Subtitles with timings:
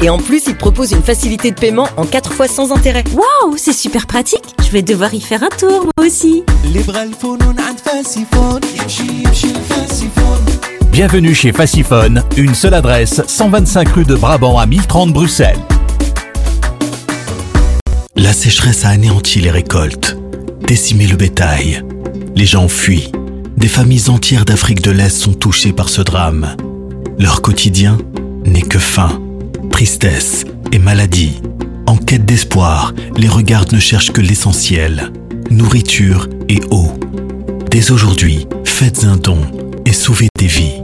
[0.00, 3.04] Et en plus, il propose une facilité de paiement en 4 fois sans intérêt.
[3.14, 4.44] Waouh, c'est super pratique.
[4.62, 6.44] Je vais devoir y faire un tour, moi aussi.
[10.92, 15.58] Bienvenue chez Faciphone, une seule adresse, 125 rue de Brabant à 1030 Bruxelles.
[18.16, 20.16] La sécheresse a anéanti les récoltes,
[20.66, 21.82] décimé le bétail.
[22.34, 23.12] Les gens fuient.
[23.56, 26.56] Des familles entières d'Afrique de l'Est sont touchées par ce drame.
[27.18, 27.96] Leur quotidien
[28.44, 29.20] n'est que faim,
[29.76, 31.42] tristesse et maladie.
[31.86, 35.12] En quête d'espoir, les regards ne cherchent que l'essentiel,
[35.50, 36.94] nourriture et eau.
[37.70, 39.36] Dès aujourd'hui, faites un don
[39.84, 40.80] et sauvez des vies.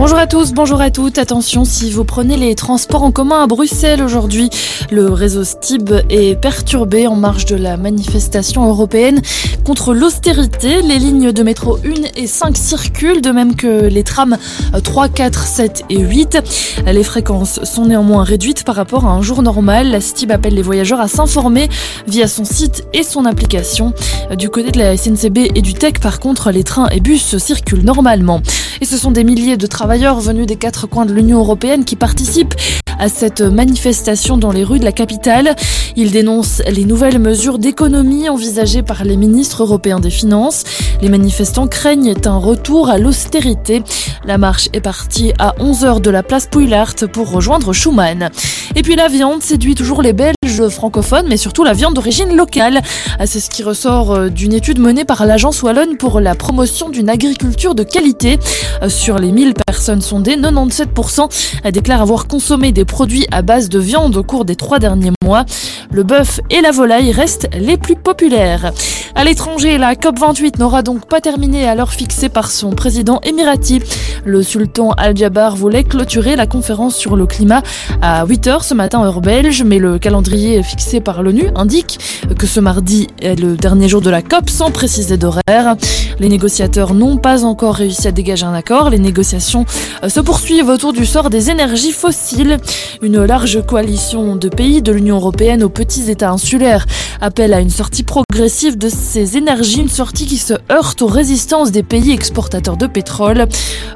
[0.00, 1.18] Bonjour à tous, bonjour à toutes.
[1.18, 4.48] Attention, si vous prenez les transports en commun à Bruxelles aujourd'hui,
[4.90, 9.20] le réseau STIB est perturbé en marge de la manifestation européenne
[9.62, 10.80] contre l'austérité.
[10.80, 14.38] Les lignes de métro 1 et 5 circulent, de même que les trams
[14.82, 16.38] 3, 4, 7 et 8.
[16.86, 19.90] Les fréquences sont néanmoins réduites par rapport à un jour normal.
[19.90, 21.68] La STIB appelle les voyageurs à s'informer
[22.08, 23.92] via son site et son application.
[24.34, 27.84] Du côté de la SNCB et du TEC, par contre, les trains et bus circulent
[27.84, 28.40] normalement.
[28.80, 31.96] Et ce sont des milliers de travailleurs venus des quatre coins de l'Union européenne qui
[31.96, 32.54] participent
[33.00, 35.56] à cette manifestation dans les rues de la capitale.
[35.96, 40.64] Ils dénoncent les nouvelles mesures d'économie envisagées par les ministres européens des Finances.
[41.00, 43.82] Les manifestants craignent un retour à l'austérité.
[44.24, 48.30] La marche est partie à 11h de la place Pouillart pour rejoindre Schumann.
[48.76, 50.34] Et puis la viande séduit toujours les Belges
[50.68, 52.82] francophones, mais surtout la viande d'origine locale.
[53.18, 56.90] Ah, C'est ce qui ressort euh, d'une étude menée par l'agence Wallonne pour la promotion
[56.90, 58.38] d'une agriculture de qualité.
[58.82, 63.78] Euh, Sur les 1000 personnes sondées, 97% déclarent avoir consommé des produits à base de
[63.78, 65.46] viande au cours des trois derniers mois.
[65.92, 68.72] Le bœuf et la volaille restent les plus populaires.
[69.14, 73.80] À l'étranger, la COP28 n'aura donc pas terminé à l'heure fixée par son président émirati.
[74.24, 77.62] Le sultan Al-Jabbar voulait clôturer la conférence sur le climat
[78.02, 81.98] à 8h ce matin heure belge, mais le calendrier fixé par l'ONU indique
[82.38, 85.76] que ce mardi est le dernier jour de la COP sans préciser d'horaire.
[86.18, 88.90] Les négociateurs n'ont pas encore réussi à dégager un accord.
[88.90, 89.64] Les négociations
[90.02, 92.58] euh, se poursuivent autour du sort des énergies fossiles.
[93.02, 96.86] Une large coalition de pays de l'Union européenne aux petits États insulaires
[97.20, 101.70] appelle à une sortie progressive de ces énergies, une sortie qui se heurte aux résistances
[101.70, 103.46] des pays exportateurs de pétrole.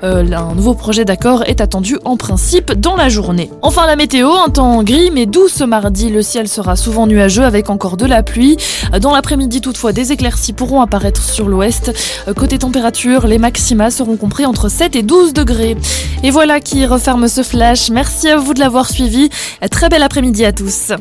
[0.03, 3.51] Euh, un nouveau projet d'accord est attendu en principe dans la journée.
[3.63, 6.11] Enfin la météo, un temps gris mais doux ce mardi.
[6.11, 8.57] Le ciel sera souvent nuageux avec encore de la pluie.
[9.01, 11.93] Dans l'après-midi toutefois, des éclaircies pourront apparaître sur l'ouest.
[12.29, 15.77] Euh, Côté température, les maxima seront compris entre 7 et 12 degrés.
[16.23, 17.91] Et voilà qui referme ce flash.
[17.91, 19.31] Merci à vous de l'avoir suivi.
[19.71, 20.93] Très bel après-midi à tous.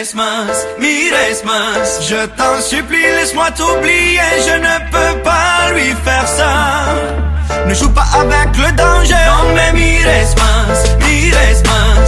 [0.00, 4.20] Mires más, mires más Je t'en supplie, laisse-moi t'oublier.
[4.46, 6.86] Je ne peux pas lui faire ça.
[7.66, 9.14] Ne joue pas avec le danger.
[9.28, 11.99] Non me mires más, mires más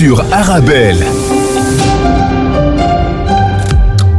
[0.00, 0.96] sur Arabelle.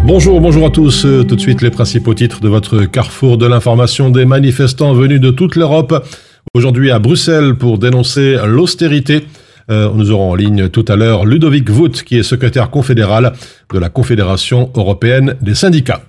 [0.05, 1.05] Bonjour, bonjour à tous.
[1.07, 5.19] Euh, Tout de suite les principaux titres de votre carrefour de l'information des manifestants venus
[5.19, 6.07] de toute l'Europe.
[6.53, 9.25] Aujourd'hui à Bruxelles pour dénoncer l'austérité.
[9.71, 13.33] Euh, nous aurons en ligne tout à l'heure Ludovic Vout, qui est secrétaire confédéral
[13.73, 16.03] de la Confédération européenne des syndicats.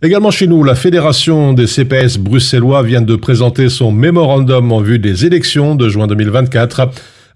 [0.00, 4.98] Également chez nous, la Fédération des CPS bruxellois vient de présenter son mémorandum en vue
[4.98, 6.88] des élections de juin 2024.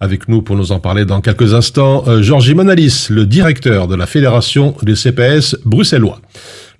[0.02, 3.94] Avec nous pour nous en parler dans quelques instants, euh, Georgie Manalis, le directeur de
[3.94, 6.20] la Fédération des CPS bruxellois.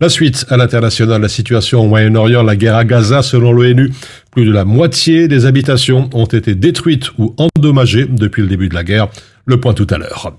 [0.00, 3.92] La suite à l'international, la situation au Moyen-Orient, la guerre à Gaza, selon l'ONU,
[4.32, 8.74] plus de la moitié des habitations ont été détruites ou endommagées depuis le début de
[8.74, 9.06] la guerre.
[9.46, 10.36] Le point tout à l'heure.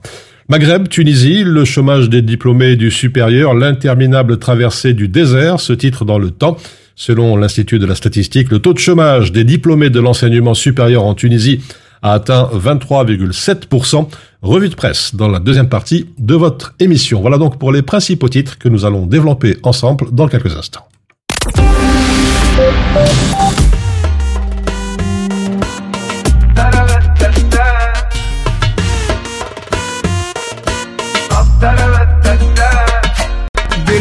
[0.50, 6.20] Maghreb, Tunisie, le chômage des diplômés du supérieur, l'interminable traversée du désert, ce titre dans
[6.20, 6.58] le temps.
[6.96, 11.16] Selon l'Institut de la statistique, le taux de chômage des diplômés de l'enseignement supérieur en
[11.16, 11.62] Tunisie
[12.04, 14.08] a atteint 23,7%.
[14.42, 17.22] Revue de presse dans la deuxième partie de votre émission.
[17.22, 20.86] Voilà donc pour les principaux titres que nous allons développer ensemble dans quelques instants.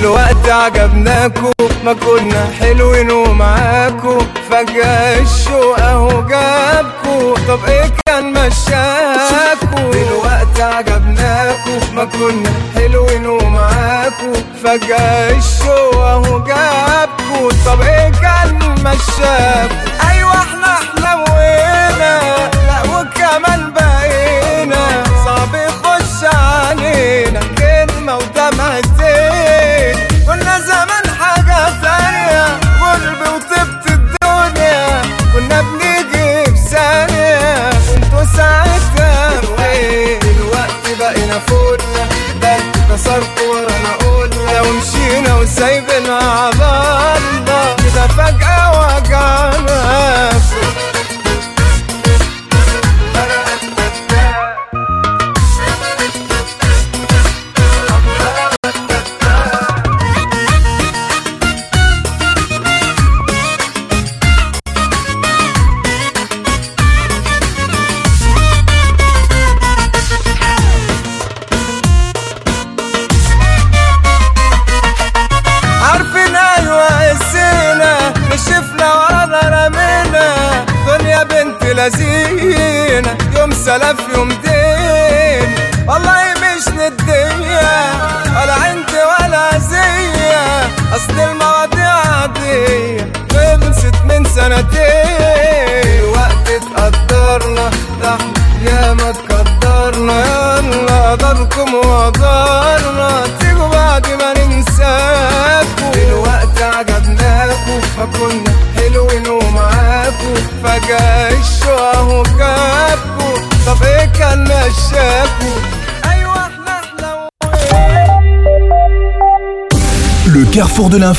[0.02, 1.52] دلوقتي عجبناكو
[1.84, 4.18] ما كنا حلوين ومعاكو.
[4.50, 7.34] فجأة الشوق أهو جابكو.
[7.48, 14.32] طب إيه كان مشاكو؟ دلوقتي عجبناكو ما كنا حلوين ومعاكو.
[14.64, 17.50] فجأة الشوق أهو جابكو.
[17.66, 19.91] طب إيه كان مشاكو؟
[41.38, 42.08] فوتنا.
[42.42, 43.92] ده انت كسرت ورا انا
[44.60, 46.21] ومشينا وسايبينها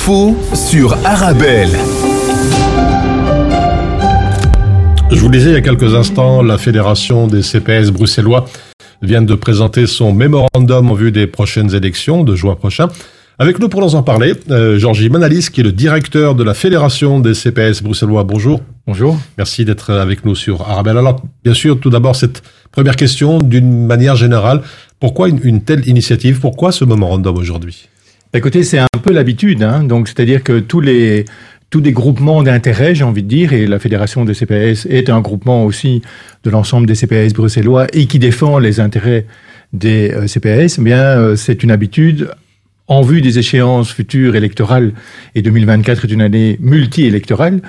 [0.04, 1.70] l'info sur Arabelle.
[5.12, 8.46] Je vous le disais il y a quelques instants, la Fédération des CPS bruxellois
[9.02, 12.90] vient de présenter son mémorandum en vue des prochaines élections de juin prochain.
[13.40, 16.54] Avec nous pour nous en parler, euh, Georgie Manalis, qui est le directeur de la
[16.54, 18.26] Fédération des CPS bruxellois.
[18.26, 18.62] Bonjour.
[18.86, 19.18] Bonjour.
[19.38, 20.98] Merci d'être avec nous sur Arabelle.
[20.98, 24.64] Alors, bien sûr, tout d'abord, cette première question, d'une manière générale,
[25.00, 26.42] pourquoi une, une telle initiative?
[26.42, 27.88] Pourquoi ce mémorandum aujourd'hui?
[28.36, 29.84] Écoutez, c'est un peu l'habitude, hein.
[29.84, 31.26] donc c'est-à-dire que tous les
[31.70, 35.22] tous des groupements d'intérêt, j'ai envie de dire, et la fédération des CPS est un
[35.22, 36.02] groupement aussi
[36.44, 39.28] de l'ensemble des CPS bruxellois et qui défend les intérêts
[39.72, 40.78] des euh, CPS.
[40.80, 42.32] Eh bien, euh, c'est une habitude
[42.90, 44.92] en vue des échéances futures électorales,
[45.36, 47.62] et 2024 est une année multi-électorale,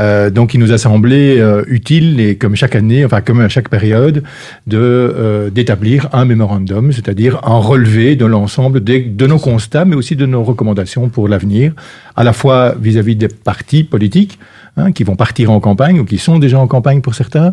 [0.00, 3.48] euh, donc il nous a semblé euh, utile, et comme chaque année, enfin comme à
[3.48, 4.24] chaque période,
[4.66, 9.94] de euh, d'établir un mémorandum, c'est-à-dire un relevé de l'ensemble des- de nos constats, mais
[9.94, 11.72] aussi de nos recommandations pour l'avenir,
[12.16, 14.38] à la fois vis-à-vis des partis politiques,
[14.76, 17.52] hein, qui vont partir en campagne, ou qui sont déjà en campagne pour certains,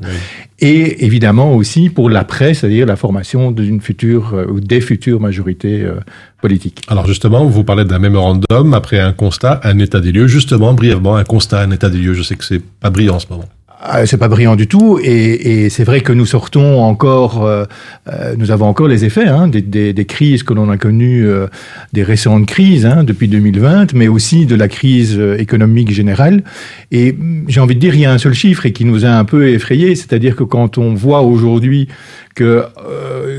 [0.59, 5.81] et évidemment aussi pour l'après, c'est-à-dire la formation d'une future euh, ou des futures majorités
[5.81, 5.95] euh,
[6.41, 6.81] politiques.
[6.87, 10.27] Alors justement, vous parlez d'un mémorandum après un constat, un état des lieux.
[10.27, 12.13] Justement, brièvement, un constat, un état des lieux.
[12.13, 13.45] Je sais que c'est pas brillant en ce moment.
[13.85, 17.65] Ah, c'est pas brillant du tout, et, et c'est vrai que nous sortons encore, euh,
[18.07, 21.27] euh, nous avons encore les effets hein, des, des, des, crises que l'on a connues,
[21.27, 21.47] euh,
[21.91, 26.43] des récentes crises hein, depuis 2020, mais aussi de la crise économique générale.
[26.91, 27.13] Et
[27.47, 29.25] j'ai envie de dire, il y a un seul chiffre et qui nous a un
[29.25, 31.89] peu effrayés, c'est-à-dire que quand on voit aujourd'hui
[32.35, 32.63] que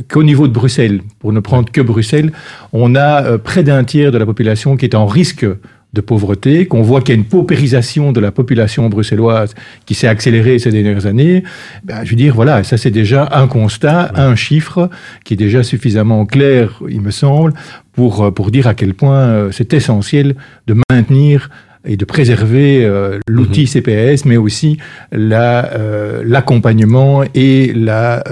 [0.09, 2.33] qu'au niveau de Bruxelles, pour ne prendre que Bruxelles,
[2.73, 5.47] on a près d'un tiers de la population qui est en risque
[5.95, 9.55] de pauvreté, qu'on voit qu'il y a une paupérisation de la population bruxelloise
[9.87, 11.45] qui s'est accélérée ces dernières années,
[11.85, 14.91] ben, je veux dire, voilà, ça c'est déjà un constat, un chiffre
[15.25, 17.55] qui est déjà suffisamment clair, il me semble,
[17.95, 20.35] pour, euh, pour dire à quel point euh, c'est essentiel
[20.67, 21.49] de maintenir
[21.87, 23.67] et de préserver euh, l'outil mhm.
[23.67, 24.79] CPS, mais aussi
[25.13, 28.25] l'accompagnement et, la,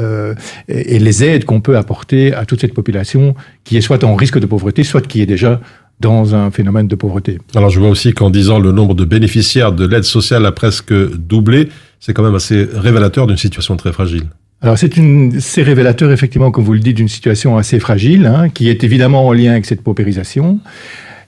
[0.68, 4.38] et les aides qu'on peut apporter à toute cette population qui est soit en risque
[4.38, 5.60] de pauvreté, soit qui est déjà
[6.02, 7.38] dans un phénomène de pauvreté.
[7.54, 10.92] Alors je vois aussi qu'en disant le nombre de bénéficiaires de l'aide sociale a presque
[10.92, 11.68] doublé,
[12.00, 14.24] c'est quand même assez révélateur d'une situation très fragile.
[14.60, 18.48] Alors c'est une, c'est révélateur effectivement, comme vous le dites, d'une situation assez fragile, hein,
[18.48, 20.60] qui est évidemment en lien avec cette paupérisation.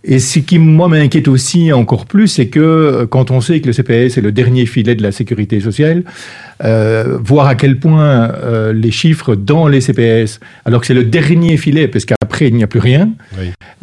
[0.06, 3.66] Et ce qui, moi, m'inquiète aussi encore plus, c'est que euh, quand on sait que
[3.66, 6.04] le CPS est le dernier filet de la sécurité sociale,
[6.62, 11.04] euh, voir à quel point euh, les chiffres dans les CPS, alors que c'est le
[11.04, 13.10] dernier filet, parce qu'après, il n'y a plus rien,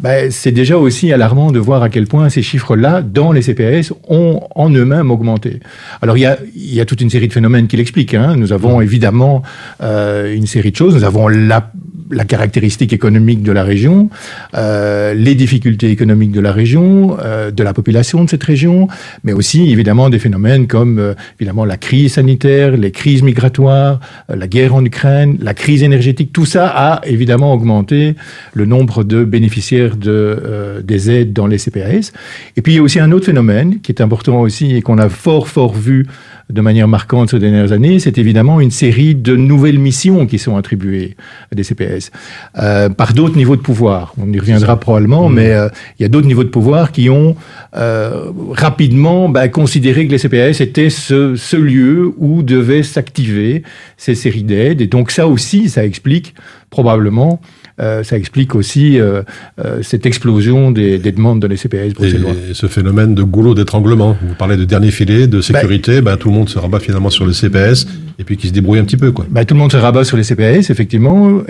[0.00, 3.92] ben, c'est déjà aussi alarmant de voir à quel point ces chiffres-là, dans les CPS,
[4.08, 5.60] ont en eux-mêmes augmenté.
[6.00, 8.14] Alors, il y a, y a toute une série de phénomènes qui l'expliquent.
[8.14, 8.36] Hein.
[8.36, 9.42] Nous avons évidemment
[9.82, 10.94] euh, une série de choses.
[10.94, 11.72] Nous avons la
[12.12, 14.08] la caractéristique économique de la région,
[14.54, 18.88] euh, les difficultés économiques de la région, euh, de la population de cette région,
[19.24, 24.00] mais aussi évidemment des phénomènes comme euh, évidemment la crise sanitaire, les crises migratoires,
[24.30, 26.32] euh, la guerre en Ukraine, la crise énergétique.
[26.32, 28.14] Tout ça a évidemment augmenté
[28.54, 32.12] le nombre de bénéficiaires de, euh, des aides dans les CPAS.
[32.56, 34.98] Et puis il y a aussi un autre phénomène qui est important aussi et qu'on
[34.98, 36.06] a fort fort vu
[36.52, 40.56] de manière marquante ces dernières années, c'est évidemment une série de nouvelles missions qui sont
[40.56, 41.16] attribuées
[41.50, 42.10] à des CPS
[42.58, 44.14] euh, par d'autres niveaux de pouvoir.
[44.18, 45.34] On y reviendra probablement, mmh.
[45.34, 45.68] mais euh,
[45.98, 47.34] il y a d'autres niveaux de pouvoir qui ont
[47.76, 53.62] euh, rapidement bah, considéré que les CPS étaient ce, ce lieu où devaient s'activer
[53.96, 54.80] ces séries d'aides.
[54.80, 56.34] Et donc ça aussi, ça explique
[56.70, 57.40] probablement
[57.82, 59.22] euh, ça explique aussi euh,
[59.64, 62.30] euh, cette explosion des, des, demandes de les CPS bruxellois.
[62.48, 64.16] Et ce phénomène de goulot d'étranglement.
[64.22, 67.10] Vous parlez de dernier filet, de sécurité, bah, bah, tout le monde se rabat finalement
[67.10, 67.86] sur le CPS
[68.18, 69.10] et puis qui se débrouille un petit peu.
[69.10, 69.26] Quoi.
[69.28, 71.42] Bah, tout le monde se rabat sur les CPS, effectivement.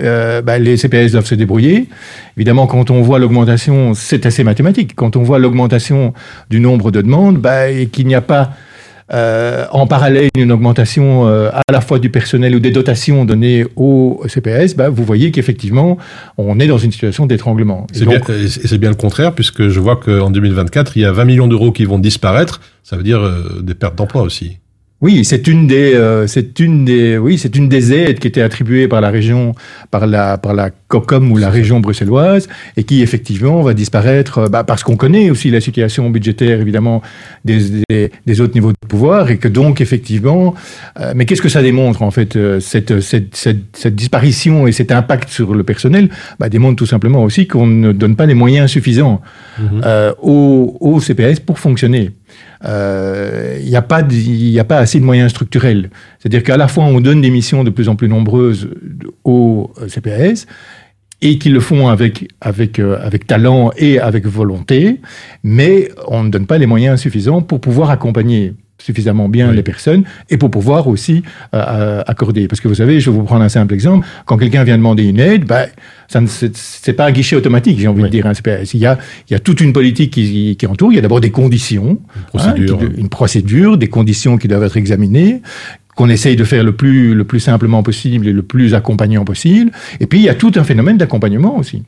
[0.43, 1.87] Bah, les CPS doivent se débrouiller.
[2.35, 4.95] Évidemment, quand on voit l'augmentation, c'est assez mathématique.
[4.95, 6.13] Quand on voit l'augmentation
[6.49, 8.51] du nombre de demandes bah, et qu'il n'y a pas
[9.11, 13.65] euh, en parallèle une augmentation euh, à la fois du personnel ou des dotations données
[13.75, 15.97] au CPS, bah, vous voyez qu'effectivement,
[16.37, 17.87] on est dans une situation d'étranglement.
[17.93, 21.47] Et c'est bien, le contraire, puisque je vois qu'en 2024, il y a 20 millions
[21.47, 22.61] d'euros qui vont disparaître.
[22.83, 24.57] Ça veut dire euh, des pertes d'emploi aussi.
[25.03, 28.41] Oui, c'est une des, euh, c'est une des, oui, c'est une des aides qui était
[28.41, 29.53] attribuée par la région,
[29.91, 34.47] par la, par la COCOM ou la région bruxelloise, et qui effectivement va disparaître, euh,
[34.47, 37.01] bah, parce qu'on connaît aussi la situation budgétaire évidemment
[37.43, 40.55] des, des, des, autres niveaux de pouvoir, et que donc effectivement,
[41.01, 43.35] euh, mais qu'est-ce que ça démontre en fait cette, cette, cette,
[43.73, 47.91] cette, disparition et cet impact sur le personnel bah, démontre tout simplement aussi qu'on ne
[47.91, 49.19] donne pas les moyens suffisants
[49.59, 49.81] mmh.
[50.21, 52.11] au, au CPS pour fonctionner
[52.61, 55.89] il euh, n'y a, pas a pas assez de moyens structurels.
[56.19, 58.69] C'est-à-dire qu'à la fois, on donne des missions de plus en plus nombreuses
[59.23, 60.47] aux CPS,
[61.23, 64.99] et qu'ils le font avec, avec, euh, avec talent et avec volonté,
[65.41, 70.03] mais on ne donne pas les moyens suffisants pour pouvoir accompagner suffisamment bien les personnes
[70.29, 72.47] et pour pouvoir aussi euh, euh, accorder.
[72.47, 74.05] Parce que vous savez, je vais vous prendre un simple exemple.
[74.25, 75.45] Quand quelqu'un vient demander une aide,
[76.07, 78.25] ça ne c'est pas un guichet automatique, j'ai envie de dire.
[78.25, 78.33] Hein,
[78.73, 78.97] il, y a,
[79.29, 80.91] il y a toute une politique qui, qui entoure.
[80.91, 81.99] Il y a d'abord des conditions,
[82.33, 82.55] une hein,
[82.97, 85.41] une procédure, des conditions qui doivent être examinées
[85.95, 89.71] qu'on essaye de faire le plus, le plus simplement possible et le plus accompagnant possible.
[89.99, 91.83] Et puis, il y a tout un phénomène d'accompagnement aussi.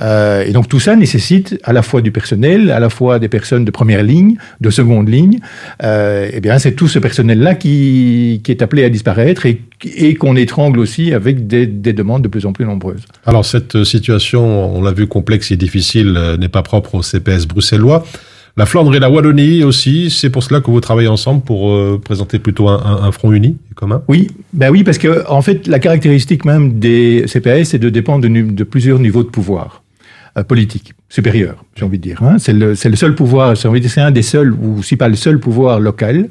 [0.00, 3.28] Euh, et donc, tout ça nécessite à la fois du personnel, à la fois des
[3.28, 5.38] personnes de première ligne, de seconde ligne.
[5.82, 10.36] Euh, eh bien, c'est tout ce personnel-là qui, est appelé à disparaître et, et qu'on
[10.36, 13.04] étrangle aussi avec des, des, demandes de plus en plus nombreuses.
[13.26, 17.46] Alors, cette situation, on l'a vu complexe et difficile, euh, n'est pas propre au CPS
[17.46, 18.04] bruxellois.
[18.58, 22.00] La Flandre et la Wallonie aussi, c'est pour cela que vous travaillez ensemble pour euh,
[22.04, 25.78] présenter plutôt un, un, front uni commun Oui, ben oui, parce que en fait, la
[25.78, 29.84] caractéristique même des CPS, c'est de dépendre de, de, plusieurs niveaux de pouvoir
[30.36, 32.20] euh, politique supérieur, j'ai envie de dire.
[32.20, 32.38] Hein.
[32.40, 34.96] C'est le, le, seul pouvoir, j'ai envie de dire, c'est un des seuls, ou si
[34.96, 36.28] pas le seul pouvoir local,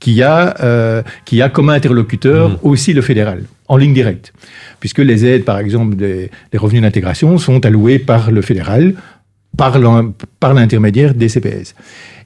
[0.00, 2.56] qui a, euh, qui a comme interlocuteur mmh.
[2.62, 4.32] aussi le fédéral, en ligne directe.
[4.80, 8.94] Puisque les aides, par exemple, des, des revenus d'intégration sont alloués par le fédéral
[9.58, 11.74] par l'intermédiaire des CPS.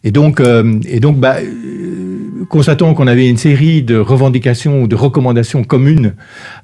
[0.05, 4.89] Et donc, euh, et donc bah, euh, constatant qu'on avait une série de revendications ou
[4.89, 6.15] de recommandations communes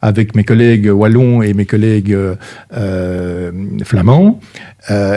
[0.02, 2.16] avec mes collègues wallons et mes collègues
[2.76, 3.52] euh,
[3.84, 4.40] flamands,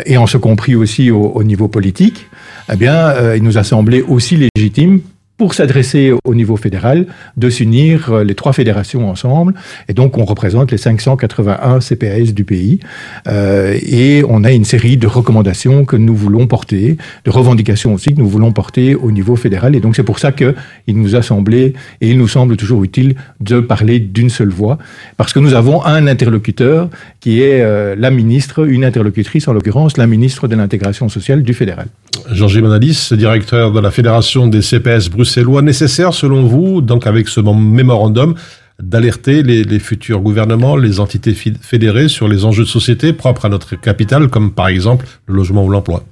[0.06, 2.28] et en ce compris aussi au, au niveau politique,
[2.72, 5.00] eh bien, il nous a semblé aussi légitime
[5.42, 9.56] pour s'adresser au niveau fédéral, de s'unir euh, les trois fédérations ensemble.
[9.90, 12.80] Et donc, on représente les 581 CPS du pays.
[13.28, 16.96] Euh, et on a une série de recommandations que nous voulons porter,
[17.26, 19.76] de revendications aussi que nous voulons porter au niveau fédéral.
[19.76, 20.54] Et donc, c'est pour ça qu'il
[20.90, 24.78] nous a semblé, et il nous semble toujours utile, de parler d'une seule voix.
[25.18, 26.88] Parce que nous avons un interlocuteur
[27.20, 31.56] qui est euh, la ministre, une interlocutrice en l'occurrence, la ministre de l'intégration sociale du
[31.56, 31.88] fédéral.
[32.32, 37.40] Georges Manalis, directeur de la Fédération des CPS bruxellois, nécessaire selon vous, donc avec ce
[37.40, 38.36] mémorandum,
[38.82, 43.76] d'alerter les, futurs gouvernements, les entités fédérées sur les enjeux de société propres à notre
[43.76, 46.04] capitale, comme par exemple le logement ou l'emploi?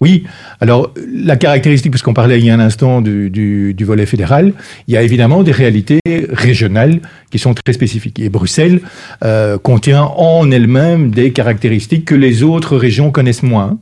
[0.00, 0.24] Oui,
[0.60, 4.52] alors la caractéristique, puisqu'on parlait il y a un instant du, volet fédéral,
[4.88, 8.20] il y a évidemment des réalités régionales qui sont très spécifiques.
[8.20, 8.80] Et Bruxelles
[9.24, 13.78] euh, contient en elle-même des caractéristiques que les autres régions connaissent moins.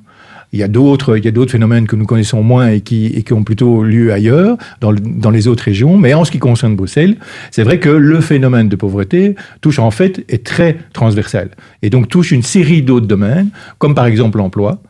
[0.52, 3.24] Il y a d'autres, il y a d'autres phénomènes que nous connaissons moins et qui,
[3.32, 5.96] ont plutôt lieu ailleurs, dans, dans les autres régions.
[5.96, 7.16] Mais en ce qui concerne Bruxelles,
[7.50, 11.50] c'est vrai que le phénomène de pauvreté touche en fait est très transversal
[11.82, 13.48] et donc touche une série d'autres domaines,
[13.78, 14.80] comme par exemple l'emploi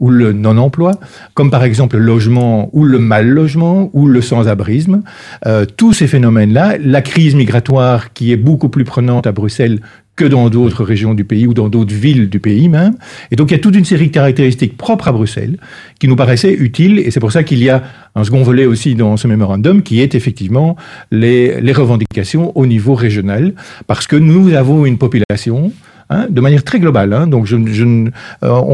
[0.00, 0.92] ou le non-emploi,
[1.34, 5.02] comme par exemple le logement ou le mal-logement ou le sans-abrisme.
[5.46, 9.80] Euh, tous ces phénomènes-là, la crise migratoire qui est beaucoup plus prenante à Bruxelles
[10.14, 12.94] que dans d'autres régions du pays ou dans d'autres villes du pays même.
[13.30, 15.56] Et donc il y a toute une série de caractéristiques propres à Bruxelles
[15.98, 17.82] qui nous paraissaient utiles et c'est pour ça qu'il y a
[18.14, 20.76] un second volet aussi dans ce mémorandum qui est effectivement
[21.10, 23.54] les, les revendications au niveau régional
[23.86, 25.72] parce que nous avons une population
[26.12, 27.12] Hein, de manière très globale.
[27.14, 28.10] Hein, donc, je, je, euh,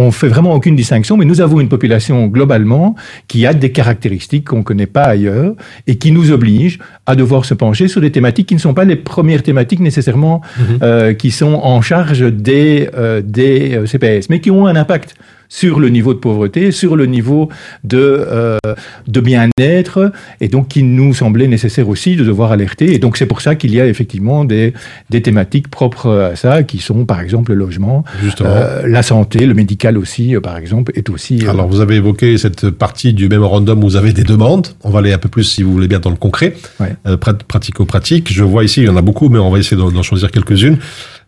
[0.03, 2.97] on fait vraiment aucune distinction, mais nous avons une population globalement
[3.29, 5.53] qui a des caractéristiques qu'on ne connaît pas ailleurs
[5.87, 8.85] et qui nous oblige à devoir se pencher sur des thématiques qui ne sont pas
[8.85, 10.79] les premières thématiques nécessairement mm -hmm.
[10.83, 15.11] euh, qui sont en charge des, euh, des euh, CPS, mais qui ont un impact
[15.49, 17.49] sur le niveau de pauvreté, sur le niveau
[17.85, 18.59] de, euh,
[19.07, 22.95] de bien-être, et donc qui nous semblait nécessaire aussi de devoir alerter.
[22.95, 24.75] Et donc c'est pour ça qu'il y a effectivement des,
[25.11, 28.05] des thématiques propres à ça, qui sont par exemple le logement,
[28.41, 31.47] euh, la santé, le médical aussi, euh, par exemple, est aussi...
[31.47, 31.51] Euh...
[31.51, 34.69] Alors vous avez évoqué cette partie du mémorandum où vous avez des demandes.
[34.85, 36.95] On va aller un peu plus, si vous voulez bien, dans le concret, ouais.
[37.07, 38.33] euh, pratico-pratique.
[38.33, 40.79] Je vois ici, il y en a beaucoup, mais on va essayer d'en choisir quelques-unes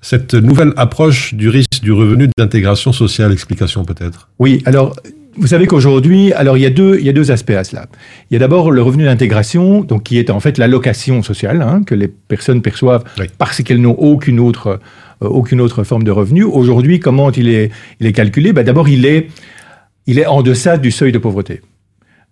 [0.01, 4.97] cette nouvelle approche du risque du revenu d'intégration sociale, explication peut-être Oui, alors
[5.37, 7.87] vous savez qu'aujourd'hui, alors il y a deux, il y a deux aspects à cela.
[8.31, 11.83] Il y a d'abord le revenu d'intégration, donc qui est en fait l'allocation sociale hein,
[11.85, 13.27] que les personnes perçoivent oui.
[13.39, 14.81] parce qu'elles n'ont aucune autre,
[15.23, 16.43] euh, aucune autre forme de revenu.
[16.43, 18.53] Aujourd'hui, comment il est, il est calculé?
[18.53, 19.29] Ben D'abord, il est,
[20.07, 21.61] il est en deçà du seuil de pauvreté.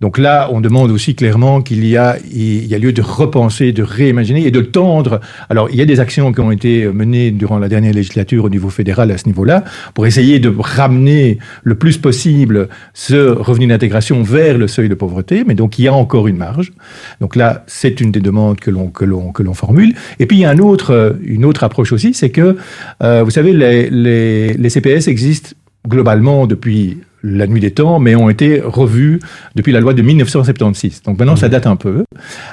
[0.01, 3.73] Donc là, on demande aussi clairement qu'il y a, il y a lieu de repenser,
[3.73, 5.21] de réimaginer et de tendre.
[5.49, 8.49] Alors, il y a des actions qui ont été menées durant la dernière législature au
[8.49, 14.23] niveau fédéral à ce niveau-là pour essayer de ramener le plus possible ce revenu d'intégration
[14.23, 15.43] vers le seuil de pauvreté.
[15.45, 16.73] Mais donc, il y a encore une marge.
[17.21, 19.95] Donc là, c'est une des demandes que l'on que l'on que l'on formule.
[20.21, 22.57] Et puis, il y a un autre, une autre approche aussi, c'est que
[23.03, 25.57] euh, vous savez, les, les, les CPS existent
[25.89, 29.21] globalement depuis la nuit des temps, mais ont été revus
[29.55, 31.03] depuis la loi de 1976.
[31.03, 31.39] Donc maintenant, mmh.
[31.39, 32.05] ça date un peu.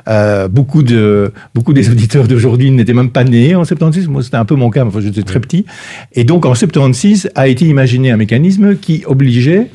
[0.08, 4.08] Euh, beaucoup, de, beaucoup des auditeurs d'aujourd'hui n'étaient même pas nés en 76.
[4.08, 5.66] Moi, c'était un peu mon cas, enfin, j'étais très petit.
[6.14, 9.68] Et donc, en 76, a été imaginé un mécanisme qui obligeait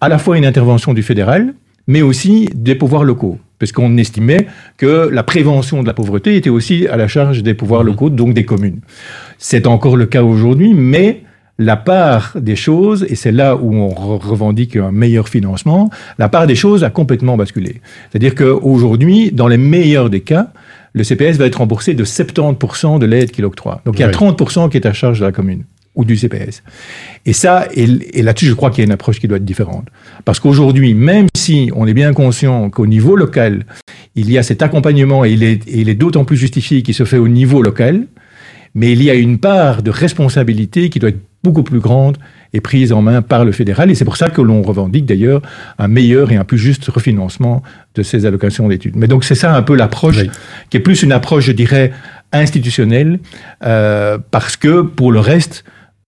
[0.00, 1.54] à la fois une intervention du fédéral,
[1.86, 3.38] mais aussi des pouvoirs locaux.
[3.58, 4.46] Parce qu'on estimait
[4.76, 7.86] que la prévention de la pauvreté était aussi à la charge des pouvoirs mmh.
[7.86, 8.80] locaux, donc des communes.
[9.38, 11.22] C'est encore le cas aujourd'hui, mais
[11.58, 16.46] la part des choses, et c'est là où on revendique un meilleur financement, la part
[16.46, 17.80] des choses a complètement basculé.
[18.10, 20.52] C'est-à-dire qu'aujourd'hui, dans les meilleurs des cas,
[20.92, 23.82] le CPS va être remboursé de 70% de l'aide qu'il octroie.
[23.84, 25.64] Donc il y a 30% qui est à charge de la commune
[25.96, 26.62] ou du CPS.
[27.26, 29.44] Et ça, et, et là-dessus, je crois qu'il y a une approche qui doit être
[29.44, 29.88] différente.
[30.24, 33.66] Parce qu'aujourd'hui, même si on est bien conscient qu'au niveau local,
[34.14, 36.94] il y a cet accompagnement, et il est, et il est d'autant plus justifié qu'il
[36.94, 38.06] se fait au niveau local,
[38.74, 42.18] mais il y a une part de responsabilité qui doit être beaucoup plus grande
[42.52, 43.90] et prise en main par le fédéral.
[43.90, 45.42] Et c'est pour ça que l'on revendique d'ailleurs
[45.78, 47.62] un meilleur et un plus juste refinancement
[47.94, 48.96] de ces allocations d'études.
[48.96, 50.30] Mais donc c'est ça un peu l'approche, oui.
[50.70, 51.92] qui est plus une approche, je dirais,
[52.32, 53.20] institutionnelle,
[53.64, 55.64] euh, parce que pour le reste,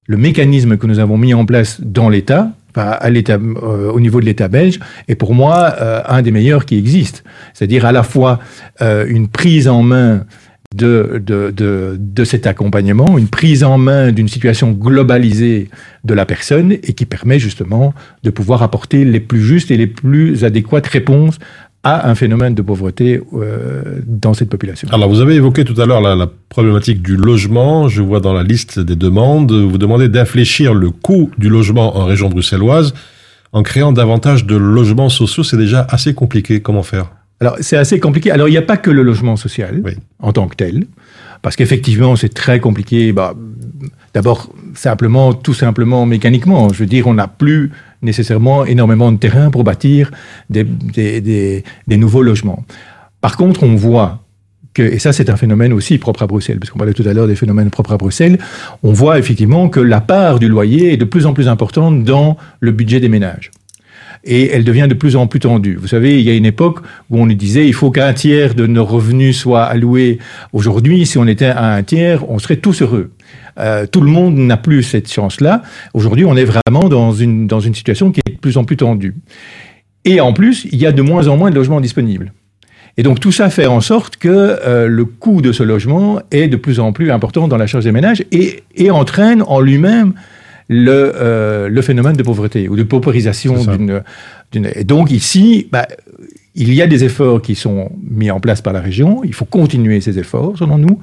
[0.07, 4.21] le mécanisme que nous avons mis en place dans l'État, à l'état, euh, au niveau
[4.21, 7.25] de l'État belge, est pour moi euh, un des meilleurs qui existe.
[7.53, 8.39] C'est-à-dire à la fois
[8.81, 10.25] une prise en main
[10.75, 15.69] de, de, de, de, cet accompagnement, une prise en main d'une situation globalisée
[16.05, 19.89] de la personne et qui permet justement de pouvoir apporter les plus justes et les
[19.89, 21.39] plus adéquates réponses
[21.83, 24.87] à un phénomène de pauvreté euh, dans cette population.
[24.93, 27.89] Alors, vous avez évoqué tout à l'heure la, la, problématique du logement.
[27.89, 32.05] Je vois dans la liste des demandes, vous demandez d'infléchir le coût du logement en
[32.05, 32.93] région bruxelloise
[33.53, 35.43] en créant davantage de logements sociaux.
[35.43, 36.61] C'est déjà assez compliqué.
[36.61, 37.11] Comment faire?
[37.41, 38.31] Alors, c'est assez compliqué.
[38.31, 39.93] Alors, il n'y a pas que le logement social oui.
[40.19, 40.87] en tant que tel,
[41.41, 43.13] parce qu'effectivement, c'est très compliqué.
[43.13, 43.35] Bah,
[44.13, 46.73] D'abord, simplement, tout simplement mécaniquement.
[46.73, 47.71] Je veux dire, on n'a plus
[48.03, 50.11] nécessairement énormément de terrain pour bâtir
[50.51, 52.65] des, des, des, des nouveaux logements.
[53.21, 54.25] Par contre, on voit
[54.75, 57.13] que, et ça c'est un phénomène aussi propre à Bruxelles, parce qu'on parlait tout à
[57.13, 58.39] l'heure des phénomènes propres à Bruxelles,
[58.83, 62.37] on voit effectivement que la part du loyer est de plus en plus importante dans
[62.61, 63.51] le budget des ménages
[64.25, 65.77] et elle devient de plus en plus tendue.
[65.77, 68.55] Vous savez, il y a une époque où on nous disait il faut qu'un tiers
[68.55, 70.19] de nos revenus soit alloué.
[70.53, 73.11] Aujourd'hui, si on était à un tiers, on serait tous heureux.
[73.59, 75.63] Euh, tout le monde n'a plus cette chance-là.
[75.95, 78.77] Aujourd'hui, on est vraiment dans une, dans une situation qui est de plus en plus
[78.77, 79.15] tendue.
[80.05, 82.33] Et en plus, il y a de moins en moins de logements disponibles.
[82.97, 86.49] Et donc tout ça fait en sorte que euh, le coût de ce logement est
[86.49, 90.15] de plus en plus important dans la charge des ménages et, et entraîne en lui-même
[90.73, 94.03] le, euh, le phénomène de pauvreté ou de paupérisation d'une.
[94.77, 95.89] Et donc ici, bah,
[96.55, 99.23] il y a des efforts qui sont mis en place par la région.
[99.25, 101.01] Il faut continuer ces efforts, selon nous.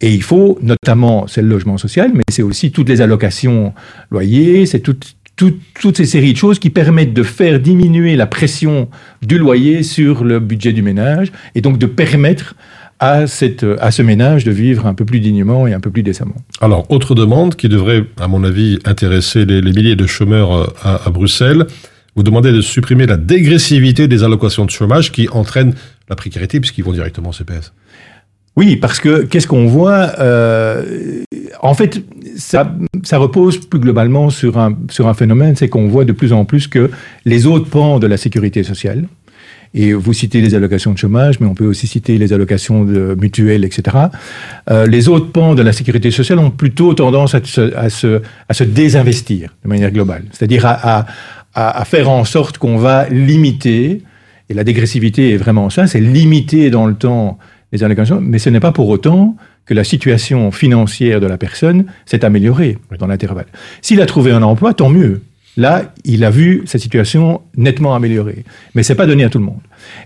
[0.00, 3.72] Et il faut notamment, c'est le logement social, mais c'est aussi toutes les allocations
[4.10, 8.88] loyers, c'est toutes toutes ces séries de choses qui permettent de faire diminuer la pression
[9.20, 12.54] du loyer sur le budget du ménage et donc de permettre
[13.04, 16.02] à, cette, à ce ménage de vivre un peu plus dignement et un peu plus
[16.02, 16.36] décemment.
[16.60, 20.66] Alors, autre demande qui devrait, à mon avis, intéresser les, les milliers de chômeurs euh,
[20.82, 21.66] à, à, Bruxelles,
[22.16, 25.74] vous demandez de supprimer la dégressivité des allocations de chômage qui entraîne
[26.08, 27.72] la précarité puisqu'ils vont directement au CPS.
[28.56, 31.24] Oui, parce que qu'est-ce qu'on voit euh,
[31.60, 32.02] En fait,
[32.36, 36.32] ça, ça, repose plus globalement sur un, sur un phénomène, c'est qu'on voit de plus
[36.32, 36.90] en plus que
[37.24, 39.08] les autres pans de la sécurité sociale,
[39.74, 43.16] et vous citez les allocations de chômage, mais on peut aussi citer les allocations de
[43.20, 43.96] mutuelles, etc.
[44.70, 47.40] Euh, les autres pans de la sécurité sociale ont plutôt tendance à
[47.90, 51.06] se, désinvestir de manière globale, c'est-à-dire à,
[51.54, 54.02] à, faire en sorte qu'on va limiter,
[54.48, 57.38] et la dégressivité est vraiment ça, c'est limiter dans le temps
[57.72, 61.86] les allocations, mais ce n'est pas pour autant que la situation financière de la personne
[62.06, 63.46] s'est améliorée dans l'intervalle.
[63.82, 65.22] S'il a trouvé un emploi, tant mieux.
[65.56, 68.44] Là, il a vu sa situation nettement améliorée.
[68.74, 69.60] Mais c'est pas donné à tout le monde.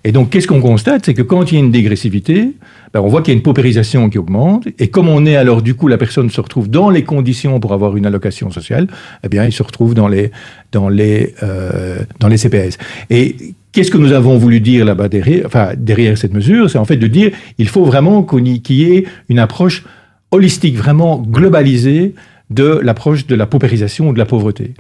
[0.05, 1.07] Et donc, qu'est-ce qu'on constate?
[1.07, 2.53] C'est que quand il y a une dégressivité,
[2.93, 4.69] ben, on voit qu'il y a une paupérisation qui augmente.
[4.79, 7.73] Et comme on est alors, du coup, la personne se retrouve dans les conditions pour
[7.73, 8.89] avoir une allocation sociale,
[9.25, 10.33] eh bien, il se retrouve dans les,
[10.73, 12.77] dans les, euh, dans les CPS.
[13.09, 16.71] Et Qu'est-ce que nous avons voulu dire là-bas derrière, enfin, derrière cette mesure?
[16.71, 19.85] C'est en fait de dire il faut vraiment qu'il y ait une approche
[20.31, 22.15] holistique, vraiment globalisée
[22.51, 24.75] de l'approche de la paupérisation ou de la pauvreté.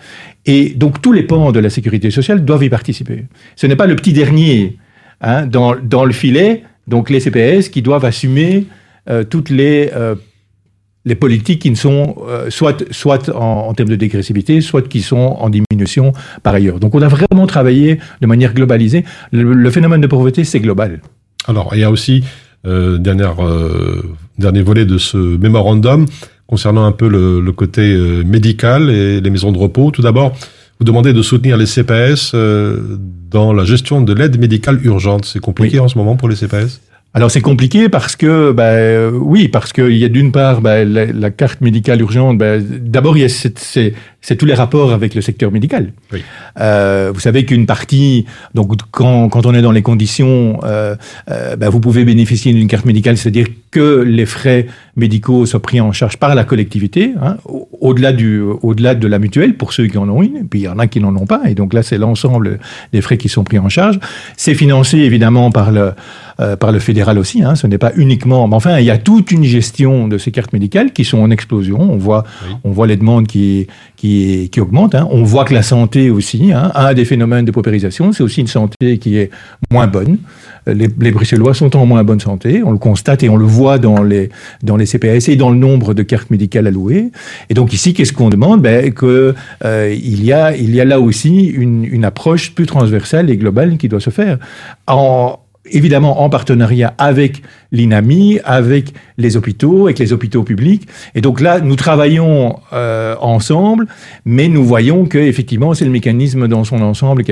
[0.46, 3.24] Et donc tous les pans de la sécurité sociale doivent y participer.
[3.56, 4.78] Ce n'est pas le petit dernier
[5.20, 8.66] hein, dans, dans, le filet, donc les CPS, qui doivent assumer
[9.10, 10.14] euh, toutes les, euh,
[11.04, 15.36] les politiques qui ne sont euh, soit, soit en, termes de dégressivité, soit qui sont
[15.38, 16.80] en diminution par ailleurs.
[16.80, 19.04] Donc on a vraiment travaillé de manière globalisée.
[19.30, 21.00] Le, le phénomène de pauvreté, c'est global.
[21.46, 22.24] Alors il y a aussi,
[22.64, 23.36] dernière,
[24.36, 26.04] dernier volet de ce mémorandum,
[26.48, 29.92] concernant un peu le, le, côté euh, médical et les maisons de repos.
[29.92, 30.34] Tout d'abord,
[30.80, 32.98] vous demandez de soutenir les CPS euh,
[33.30, 35.26] dans la gestion de l'aide médicale urgente.
[35.26, 35.84] C'est compliqué oui.
[35.84, 36.80] en ce moment pour les CPS
[37.14, 41.06] alors c'est compliqué parce que, bah, oui, parce qu'il y a d'une part bah, la,
[41.06, 42.36] la, carte médicale urgente.
[42.36, 45.92] Bah, D'abord, il y a c'est tous les rapports avec le secteur médical.
[46.12, 46.22] Oui.
[46.60, 50.96] Euh, vous savez qu'une partie, donc quand, quand on est dans les conditions, euh,
[51.30, 55.80] euh, bah, vous pouvez bénéficier d'une carte médicale, c'est-à-dire que les frais médicaux soient pris
[55.80, 57.36] en charge par la collectivité, hein,
[57.80, 60.64] au-delà du, au-delà de la mutuelle pour ceux qui en ont une, et puis il
[60.64, 62.58] y en a qui n'en ont pas, et donc là c'est l'ensemble
[62.92, 64.00] des frais qui sont pris en charge.
[64.36, 65.92] C'est financé évidemment par le
[66.60, 67.42] par le fédéral aussi.
[67.42, 68.46] Hein, ce n'est pas uniquement.
[68.46, 71.32] Mais enfin, il y a toute une gestion de ces cartes médicales qui sont en
[71.32, 71.80] explosion.
[71.80, 72.54] On voit, oui.
[72.62, 73.66] on voit les demandes qui,
[73.98, 74.94] qui, qui augmentent.
[74.94, 75.08] Hein.
[75.10, 78.46] On voit que la santé aussi, hein, un des phénomènes de paupérisation, c'est aussi une
[78.46, 79.30] santé qui est
[79.72, 80.18] moins bonne.
[80.66, 82.62] Les, les, Bruxellois sont en moins bonne santé.
[82.64, 84.30] On le constate et on le voit dans les,
[84.62, 87.10] dans les CPS et dans le nombre de cartes médicales allouées.
[87.50, 88.62] Et donc ici, qu'est-ce qu'on demande?
[88.62, 89.34] Ben, que
[89.64, 93.36] euh, il, y a, il y a là aussi une, une approche plus transversale et
[93.36, 94.38] globale qui doit se faire.
[94.86, 95.40] En,
[95.72, 100.88] évidemment en partenariat avec l'INAMI, avec les hôpitaux, avec les hôpitaux publics.
[101.14, 103.86] Et donc là, nous travaillons euh, ensemble,
[104.24, 107.24] mais nous voyons que effectivement, c'est le mécanisme dans son ensemble.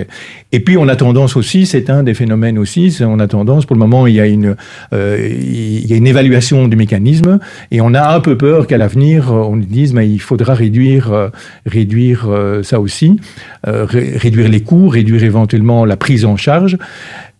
[0.52, 3.76] Et puis, on a tendance aussi, c'est un des phénomènes aussi, on a tendance, pour
[3.76, 4.56] le moment, il y a une,
[4.92, 7.38] euh, il y a une évaluation du mécanisme,
[7.70, 11.28] et on a un peu peur qu'à l'avenir, on dise, mais il faudra réduire, euh,
[11.64, 12.28] réduire
[12.62, 13.18] ça aussi,
[13.64, 16.76] réduire les coûts, réduire éventuellement la prise en charge.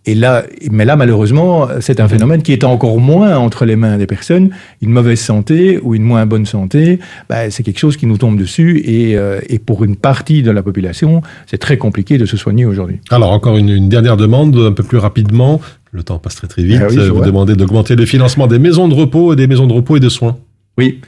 [0.07, 3.99] Et là, mais là, malheureusement, c'est un phénomène qui est encore moins entre les mains
[3.99, 4.51] des personnes.
[4.81, 8.39] Une mauvaise santé ou une moins bonne santé, bah, c'est quelque chose qui nous tombe
[8.39, 8.83] dessus.
[8.85, 12.67] Et, euh, et pour une partie de la population, c'est très compliqué de se soigner
[12.67, 13.01] aujourd'hui.
[13.11, 15.61] Alors, encore une, une, dernière demande, un peu plus rapidement.
[15.91, 16.81] Le temps passe très très vite.
[16.83, 17.27] Ah oui, Vous vois.
[17.27, 20.09] demandez d'augmenter le financement des maisons de repos et des maisons de repos et de
[20.09, 20.37] soins.
[20.79, 21.01] Oui.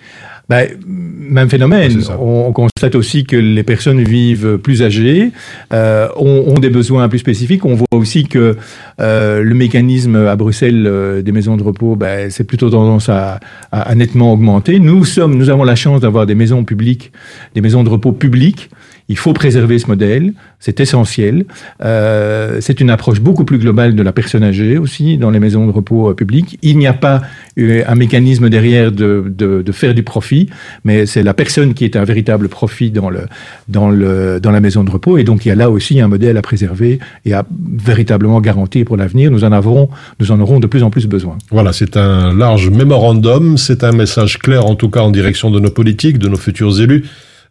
[0.49, 2.01] Ben, même phénomène.
[2.01, 2.19] Ça.
[2.19, 5.31] On, on constate aussi que les personnes vivent plus âgées,
[5.75, 7.67] euh, ont, ont des besoins plus spécifiques.
[7.67, 8.57] On voit aussi que
[9.01, 13.41] euh, le mécanisme à Bruxelles euh, des maisons de repos, ben, c'est plutôt tendance à,
[13.73, 14.79] à- à nettement augmenter.
[14.81, 17.13] Nous sommes, nous avons la chance d'avoir des maisons publiques,
[17.55, 18.71] des maisons de repos publiques.
[19.11, 21.47] Il faut préserver ce modèle, c'est essentiel.
[21.83, 25.67] Euh, c'est une approche beaucoup plus globale de la personne âgée aussi dans les maisons
[25.67, 26.59] de repos euh, publiques.
[26.61, 27.23] Il n'y a pas
[27.57, 30.51] un mécanisme derrière de, de, de faire du profit,
[30.85, 33.21] mais c'est la personne qui est un véritable profit dans, le,
[33.69, 35.17] dans, le, dans la maison de repos.
[35.17, 37.47] Et donc il y a là aussi un modèle à préserver et à
[37.83, 39.31] véritablement garantir pour l'avenir.
[39.31, 41.39] Nous en avons, nous en aurons de plus en plus besoin.
[41.51, 45.61] Voilà, c'est un large mémorandum, c'est un message clair en tout cas en direction de
[45.61, 47.05] nos politiques, de nos futurs élus,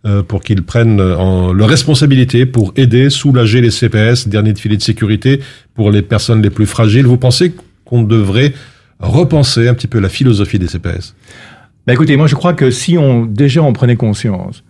[0.05, 4.75] euh, pour qu'ils prennent en, leur responsabilité pour aider, soulager les CPS, dernier de filet
[4.75, 5.39] de sécurité
[5.75, 7.05] pour les personnes les plus fragiles.
[7.05, 7.53] Vous pensez
[7.85, 8.53] qu'on devrait
[8.99, 11.15] repenser un petit peu la philosophie des CPS
[11.85, 14.63] Ben écoutez, moi je crois que si on déjà on prenait conscience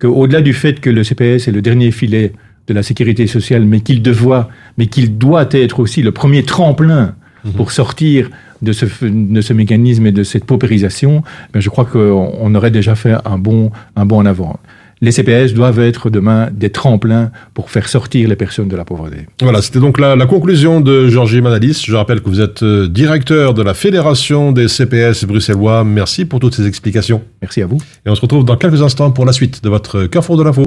[0.00, 2.32] qu'au-delà du fait que le CPS est le dernier filet
[2.66, 4.48] de la sécurité sociale, mais qu'il doit,
[4.78, 7.14] mais qu'il doit être aussi le premier tremplin
[7.56, 8.30] pour sortir
[8.62, 11.22] de ce, de ce mécanisme et de cette paupérisation,
[11.52, 14.60] ben je crois qu'on on aurait déjà fait un bon, un bon en avant.
[15.00, 19.26] Les CPS doivent être demain des tremplins pour faire sortir les personnes de la pauvreté.
[19.40, 21.82] Voilà, c'était donc la, la conclusion de Georgie Manalis.
[21.84, 25.82] Je rappelle que vous êtes euh, directeur de la Fédération des CPS bruxellois.
[25.82, 27.20] Merci pour toutes ces explications.
[27.40, 27.78] Merci à vous.
[28.06, 30.66] Et on se retrouve dans quelques instants pour la suite de votre Carrefour de l'info.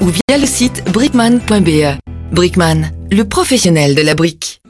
[0.00, 1.98] ou via le site brickman.be.
[2.32, 4.60] Brickman, le professionnel de la brique.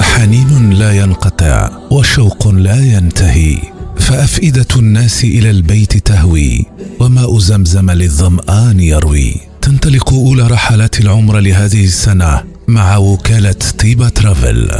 [0.00, 3.58] حنين لا ينقطع وشوق لا ينتهي
[3.96, 6.66] فأفئدة الناس إلى البيت تهوي
[7.00, 14.70] وماء زمزم للظمآن يروي تنطلق أولى رحلات العمر لهذه السنة مع وكالة طيبة ترافل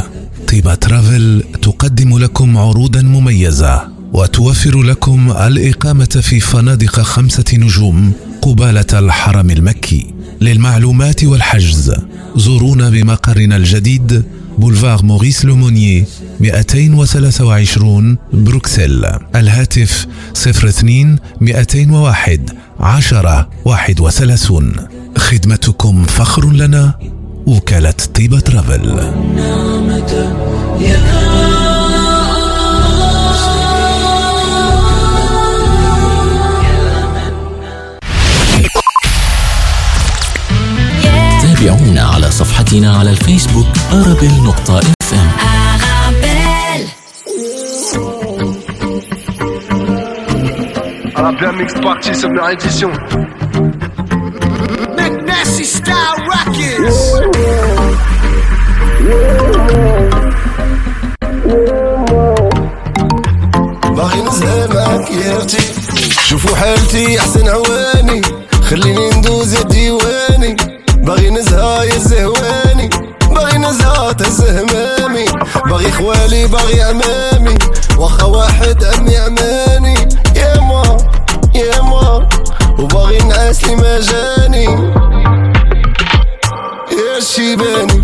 [0.49, 9.49] طيبه ترافل تقدم لكم عروضا مميزة وتوفر لكم الإقامة في فنادق خمسة نجوم قبالة الحرم
[9.49, 11.93] المكي للمعلومات والحجز.
[12.35, 14.23] زورونا بمقرنا الجديد
[14.57, 16.05] بولفار موريس لومونيي
[16.39, 19.05] 223 بروكسل.
[19.35, 24.73] الهاتف 02 201 10 31
[25.17, 26.99] خدمتكم فخر لنا
[27.47, 28.99] وكالة طيبة ترافل
[41.41, 45.29] تابعونا على صفحتنا على الفيسبوك أرابيل نقطة إف إم
[51.15, 52.91] Arabia Mix Party, première édition.
[55.27, 55.95] Nasty Style
[56.31, 57.18] Rockets.
[63.97, 65.57] باغي نزهق معاك يا أختي
[66.27, 68.21] شوفوا حالتي أحسن عواني.
[68.69, 70.55] خليني ندوز يا ديواني.
[70.97, 72.89] باغي نزهى يا زهواني
[73.31, 75.25] باغي نزهى تزهمامي
[75.69, 77.57] باغي خوالي باغي عمامي
[77.97, 79.95] واخا واحد عمي عماني
[80.35, 80.97] يا ما
[81.55, 82.29] يا ما
[82.79, 84.65] وباغي نعاس لي ما جاني
[86.91, 88.01] يا الشيباني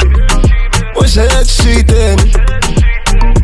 [0.96, 2.32] واش هاد الشي تاني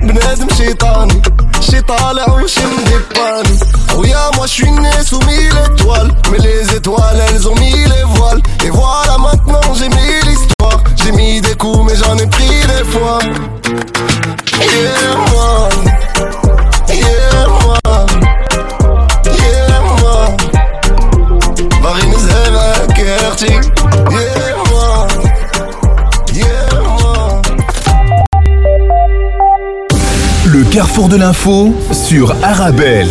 [0.02, 1.22] بنادم شيطاني
[1.60, 3.58] شي طالع وشي مدباني
[3.96, 8.04] ويا moi je suis né sous mille étoiles Mais les étoiles elles ont mis les
[8.14, 12.58] voiles Et voilà maintenant j'ai mis l'histoire J'ai mis des coups mais j'en ai pris
[12.72, 13.18] des fois
[14.60, 15.68] Yeah moi
[30.81, 33.09] carrefour de l'info sur Arabelle.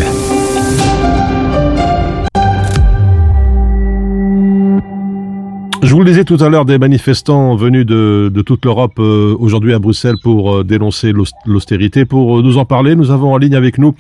[5.81, 9.73] Je vous le disais tout à l'heure, des manifestants venus de, toute l'Europe euh, aujourd'hui
[9.73, 11.13] à Bruxelles pour euh, dénoncer
[11.47, 12.05] l'austérité.
[12.05, 13.95] Pour euh, nous en parler, nous avons en ligne avec nous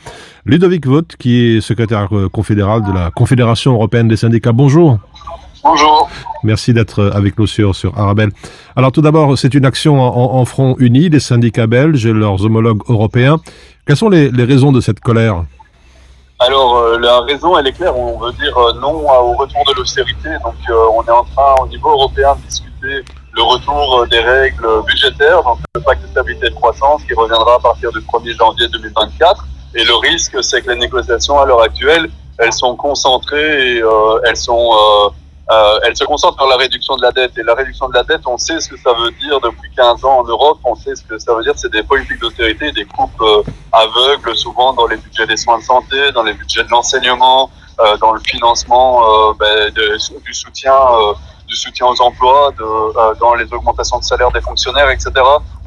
[0.47, 4.51] Ludovic Vogt, qui est secrétaire confédéral de la Confédération européenne des syndicats.
[4.51, 4.99] Bonjour.
[5.63, 6.09] Bonjour.
[6.43, 8.31] Merci d'être euh, avec nous sur, sur Arabelle.
[8.77, 12.45] Alors tout d'abord, c'est une action en, en front uni des syndicats belges et leurs
[12.45, 13.39] homologues européens.
[13.87, 15.45] Quelles sont les, les raisons de cette colère?
[16.41, 17.95] Alors euh, la raison, elle est claire.
[17.97, 20.31] On veut dire euh, non au retour de l'austérité.
[20.43, 24.67] Donc euh, on est en train, au niveau européen, de discuter le retour des règles
[24.87, 28.37] budgétaires, donc le pacte de stabilité et de croissance qui reviendra à partir du 1er
[28.39, 29.47] janvier 2024.
[29.75, 33.83] Et le risque, c'est que les négociations à l'heure actuelle, elles sont concentrées et
[34.25, 35.13] elles sont
[35.51, 37.37] euh, elles se concentrent sur la réduction de la dette.
[37.37, 40.05] Et la réduction de la dette, on sait ce que ça veut dire depuis 15
[40.05, 40.59] ans en Europe.
[40.65, 41.55] On sait ce que ça veut dire.
[41.57, 45.65] C'est des politiques d'austérité, des coupes euh, aveugles, souvent dans les budgets des soins de
[45.65, 51.15] santé, dans les budgets de l'enseignement, euh, dans le financement euh, ben, du soutien, euh,
[51.51, 55.11] du soutien aux emplois, euh, dans les augmentations de salaire des fonctionnaires, etc.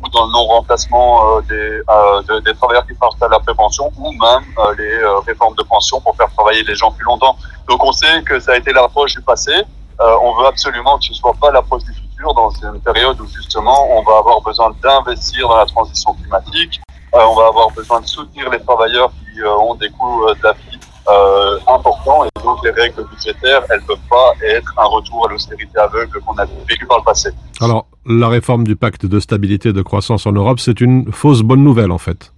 [0.01, 1.55] Ou dans le non-remplacement euh, des,
[1.95, 4.45] euh, de- des travailleurs qui partent à la prépension, ou même
[4.77, 4.95] les
[5.27, 7.35] réformes de pension pour faire travailler les gens plus longtemps.
[7.69, 9.53] Donc on sait que ça a été l'approche du passé.
[9.99, 13.77] On veut absolument que ce soit pas l'approche du futur dans une période où justement
[13.97, 16.81] on va avoir besoin d'investir dans la transition climatique.
[17.13, 20.79] On va avoir besoin de soutenir les travailleurs qui ont des coûts de la vie
[21.09, 25.77] euh, importants et donc les règles budgétaires, elles peuvent pas être un retour à l'austérité
[25.77, 27.29] aveugle qu'on a vécu par le passé.
[27.61, 31.41] Alors, la réforme du pacte de stabilité et de croissance en Europe, c'est une fausse
[31.41, 32.31] bonne nouvelle en fait.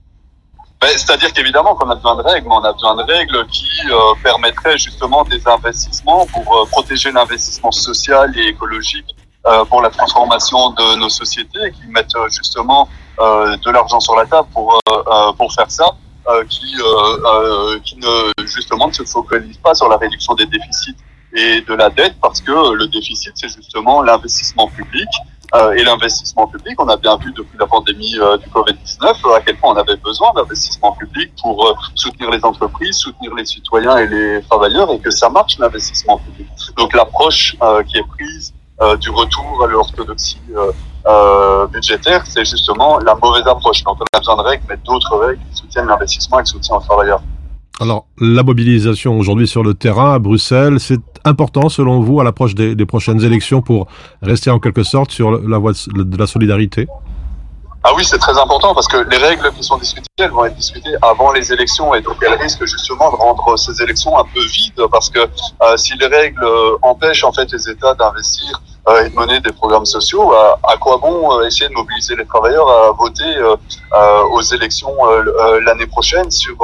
[0.82, 3.67] Ben, C'est-à-dire qu'évidemment qu'on a besoin de règles, mais on a besoin de règles qui
[3.89, 9.15] euh, permettraient justement des investissements pour euh, protéger l'investissement social et écologique
[9.47, 14.49] euh, pour la transformation de nos sociétés, qui mettent justement de l'argent sur la table
[14.54, 14.78] pour
[15.38, 15.86] pour faire ça,
[16.49, 20.95] qui euh, euh, qui ne justement ne se focalisent pas sur la réduction des déficits
[21.33, 25.09] et de la dette, parce que le déficit c'est justement l'investissement public.
[25.53, 29.35] Euh, et l'investissement public, on a bien vu depuis la pandémie euh, du Covid-19 euh,
[29.35, 33.45] à quel point on avait besoin d'investissement public pour euh, soutenir les entreprises, soutenir les
[33.45, 36.47] citoyens et les travailleurs et que ça marche l'investissement public.
[36.77, 40.41] Donc l'approche euh, qui est prise euh, du retour à l'orthodoxie
[41.08, 43.84] euh, budgétaire, c'est justement la mauvaise approche.
[43.84, 46.78] Donc on a besoin de règles, mais d'autres règles qui soutiennent l'investissement et qui soutiennent
[46.78, 47.22] aux travailleurs.
[47.82, 52.56] Alors, la mobilisation aujourd'hui sur le terrain à Bruxelles, c'est important selon vous à l'approche
[52.56, 53.88] des, des prochaines élections pour
[54.22, 56.88] rester en quelque sorte sur la voie de de la solidarité?
[57.88, 60.56] Ah oui, c'est très important parce que les règles qui sont discutées, elles vont être
[60.56, 64.44] discutées avant les élections et donc elles risquent justement de rendre ces élections un peu
[64.44, 68.60] vides parce que euh, si les règles euh, empêchent en fait les États d'investir
[69.04, 72.26] et de mener des programmes sociaux, à, à quoi bon euh, essayer de mobiliser les
[72.26, 73.56] travailleurs à voter euh,
[73.93, 74.95] euh, aux élections
[75.65, 76.56] l'année prochaine sur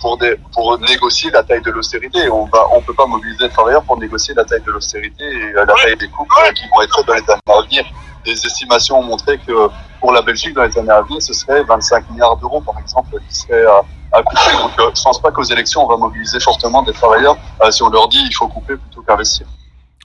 [0.00, 2.28] pour des pour négocier la taille de l'austérité.
[2.30, 5.52] On va on peut pas mobiliser les travailleurs pour négocier la taille de l'austérité et
[5.52, 7.84] la taille des coupes qui vont être dans les années à venir.
[8.24, 9.52] Des estimations ont montré que
[10.00, 13.16] pour la Belgique, dans les années à venir, ce serait 25 milliards d'euros, par exemple,
[13.28, 13.82] qui seraient à,
[14.12, 14.56] à couper.
[14.60, 17.82] Donc, euh, je pense pas qu'aux élections, on va mobiliser fortement des travailleurs euh, si
[17.82, 19.46] on leur dit il faut couper plutôt qu'investir.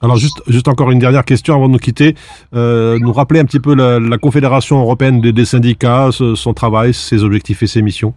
[0.02, 2.14] Alors juste, juste encore une dernière question avant de nous quitter.
[2.54, 7.22] Euh, nous rappeler un petit peu la, la Confédération européenne des, syndicats, son travail, ses
[7.22, 8.12] objectifs et ses missions?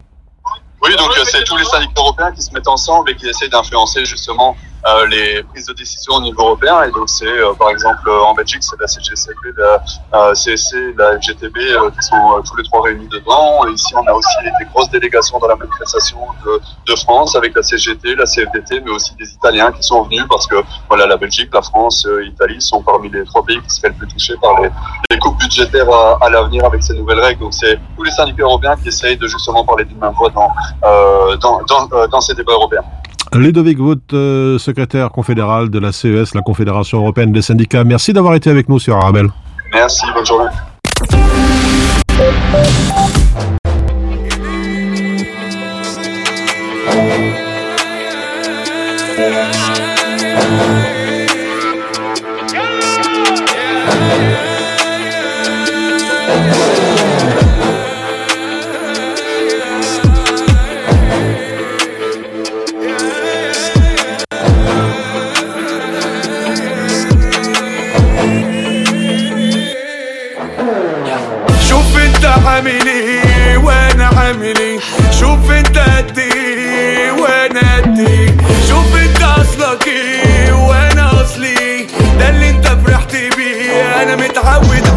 [0.82, 3.48] Oui, donc euh, c'est tous les syndicats européens qui se mettent ensemble et qui essaient
[3.48, 6.82] d'influencer justement euh, les prises de décision au niveau européen.
[6.84, 9.82] Et donc c'est euh, par exemple euh, en Belgique, c'est la CGCP, la
[10.14, 13.66] euh, CSC, la FGTB euh, qui sont euh, tous les trois réunis dedans.
[13.68, 16.60] Et ici, on a aussi des grosses délégations dans la manifestation de,
[16.92, 20.46] de France avec la CGT, la CFDT, mais aussi des Italiens qui sont venus parce
[20.46, 20.56] que
[20.88, 23.94] voilà, la Belgique, la France, euh, l'Italie sont parmi les trois pays qui seraient le
[23.94, 24.70] plus touchés par les,
[25.10, 27.40] les coupes budgétaires à, à l'avenir avec ces nouvelles règles.
[27.40, 30.48] Donc c'est tous les syndicats européens qui essayent de justement parler d'une même voix dans
[30.84, 32.82] euh, dans, dans, euh, dans ces débats européens.
[33.34, 37.84] Ludovic Vogt, euh, secrétaire confédéral de la CES, la Confédération européenne des syndicats.
[37.84, 39.28] Merci d'avoir été avec nous sur Arabelle.
[39.72, 40.48] Merci, bonne journée.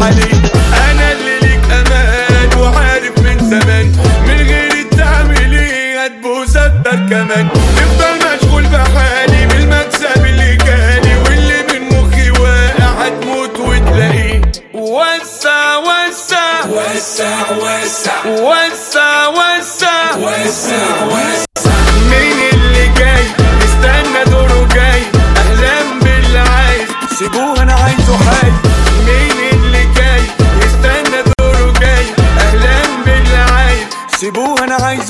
[0.02, 3.86] أنا اللي ليك أمان وعارف من زمان.
[4.26, 7.48] من غير التعامل إيه هتبوس أكتر كمان.
[7.76, 14.40] نفضل مشغول بحالي بالمكسب اللي جالي واللي من مخي واقع هتموت وتلاقيه.
[14.74, 16.64] وسع وسع.
[16.70, 18.24] وسع وسع.
[18.26, 20.16] وسع وسع.
[20.16, 21.04] وسع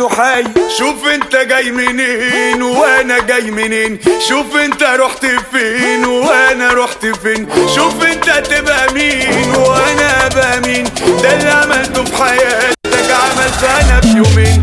[0.09, 0.44] حي.
[0.78, 3.98] شوف انت جاي منين وأنا جاي منين.
[4.28, 7.48] شوف انت رحت فين وأنا رحت فين.
[7.74, 10.84] شوف انت تبقى مين وأنا أبقى مين.
[11.22, 12.72] ده اللي عملته في حياتك
[13.12, 14.62] عملته أنا في يومين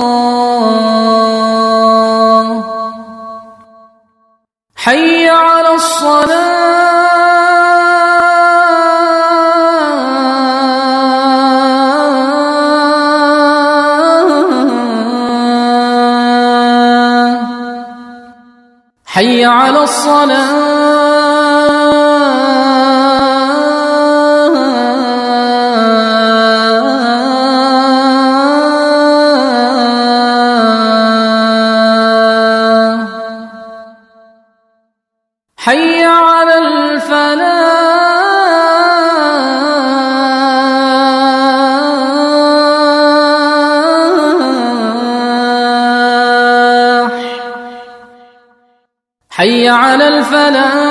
[4.83, 6.71] حي على الصلاة.
[19.05, 20.70] حي على الصلاة.
[50.30, 50.89] على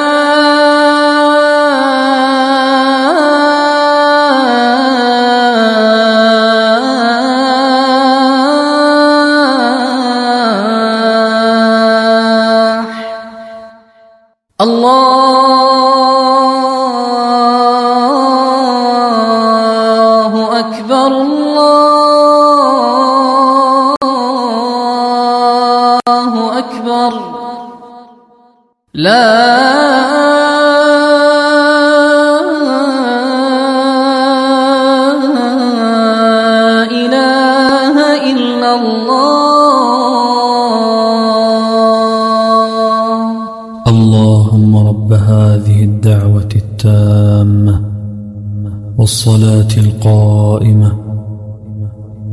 [49.00, 50.90] والصلاة القائمة.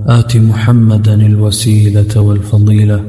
[0.08, 3.00] آت محمدا الوسيلة والفضيلة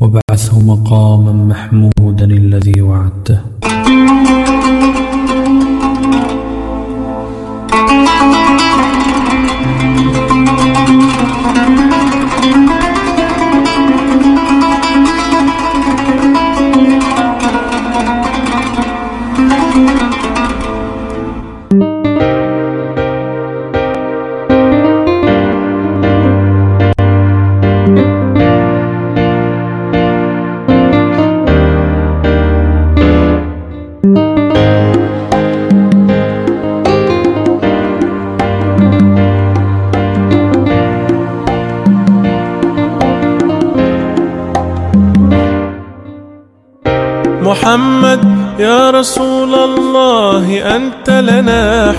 [0.00, 3.38] وابعثه مقاما محمودا الذي وعدته.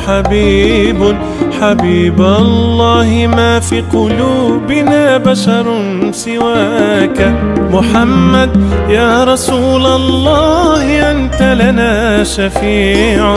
[0.07, 1.15] حبيب
[1.61, 5.65] حبيب الله ما في قلوبنا بشر
[6.11, 7.33] سواك.
[7.71, 13.35] محمد يا رسول الله أنت لنا شفيع.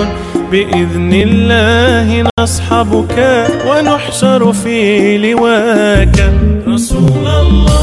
[0.52, 6.32] بإذن الله نصحبك ونحشر في لواك.
[6.68, 7.77] رسول الله.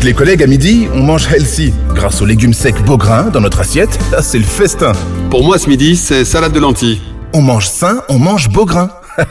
[0.00, 1.74] Avec les collègues à midi, on mange healthy.
[1.94, 4.92] Grâce aux légumes secs Beaugrain dans notre assiette, là, c'est le festin.
[5.28, 7.02] Pour moi, ce midi, c'est salade de lentilles.
[7.34, 8.88] On mange sain, on mange Beaugrain.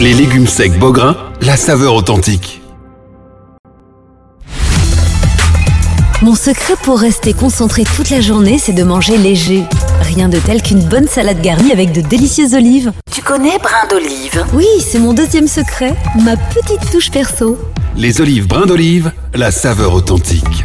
[0.00, 2.60] Les légumes secs Beaugrain, la saveur authentique.
[6.20, 9.62] Mon secret pour rester concentré toute la journée, c'est de manger léger.
[10.02, 12.92] Rien de tel qu'une bonne salade garnie avec de délicieuses olives.
[13.12, 14.44] Tu connais brin d'olive?
[14.52, 17.58] Oui, c'est mon deuxième secret, ma petite touche perso.
[17.96, 20.64] Les olives brins d'olive, la saveur authentique.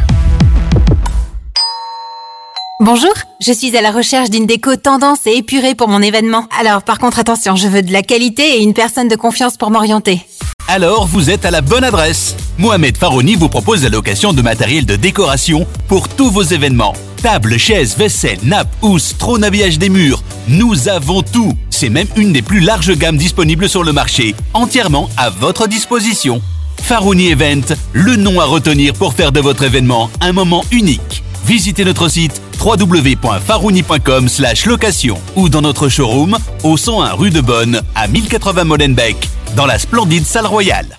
[2.80, 6.46] Bonjour, je suis à la recherche d'une déco tendance et épurée pour mon événement.
[6.58, 9.70] Alors par contre attention, je veux de la qualité et une personne de confiance pour
[9.70, 10.20] m'orienter.
[10.68, 12.34] Alors vous êtes à la bonne adresse.
[12.58, 16.94] Mohamed Farouni vous propose la location de matériel de décoration pour tous vos événements.
[17.24, 20.22] Tables, chaises, vaisselle, nappes, housses, trône habillage des murs.
[20.46, 21.54] Nous avons tout.
[21.70, 26.42] C'est même une des plus larges gammes disponibles sur le marché, entièrement à votre disposition.
[26.82, 27.62] Farouni Event,
[27.94, 31.22] le nom à retenir pour faire de votre événement un moment unique.
[31.46, 34.28] Visitez notre site www.farouni.com
[34.66, 39.16] location ou dans notre showroom au 101 rue de Bonne à 1080 Molenbeek
[39.56, 40.98] dans la splendide salle royale.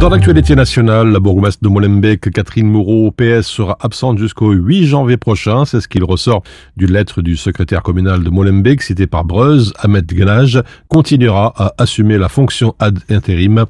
[0.00, 5.16] Dans l'actualité nationale, la bourgmestre de Molenbeek, Catherine Moreau, PS, sera absente jusqu'au 8 janvier
[5.16, 5.64] prochain.
[5.64, 6.44] C'est ce qu'il ressort
[6.76, 9.74] d'une lettre du secrétaire communal de Molenbeek, cité par Breuse.
[9.80, 13.64] Ahmed Gnage continuera à assumer la fonction ad intérim.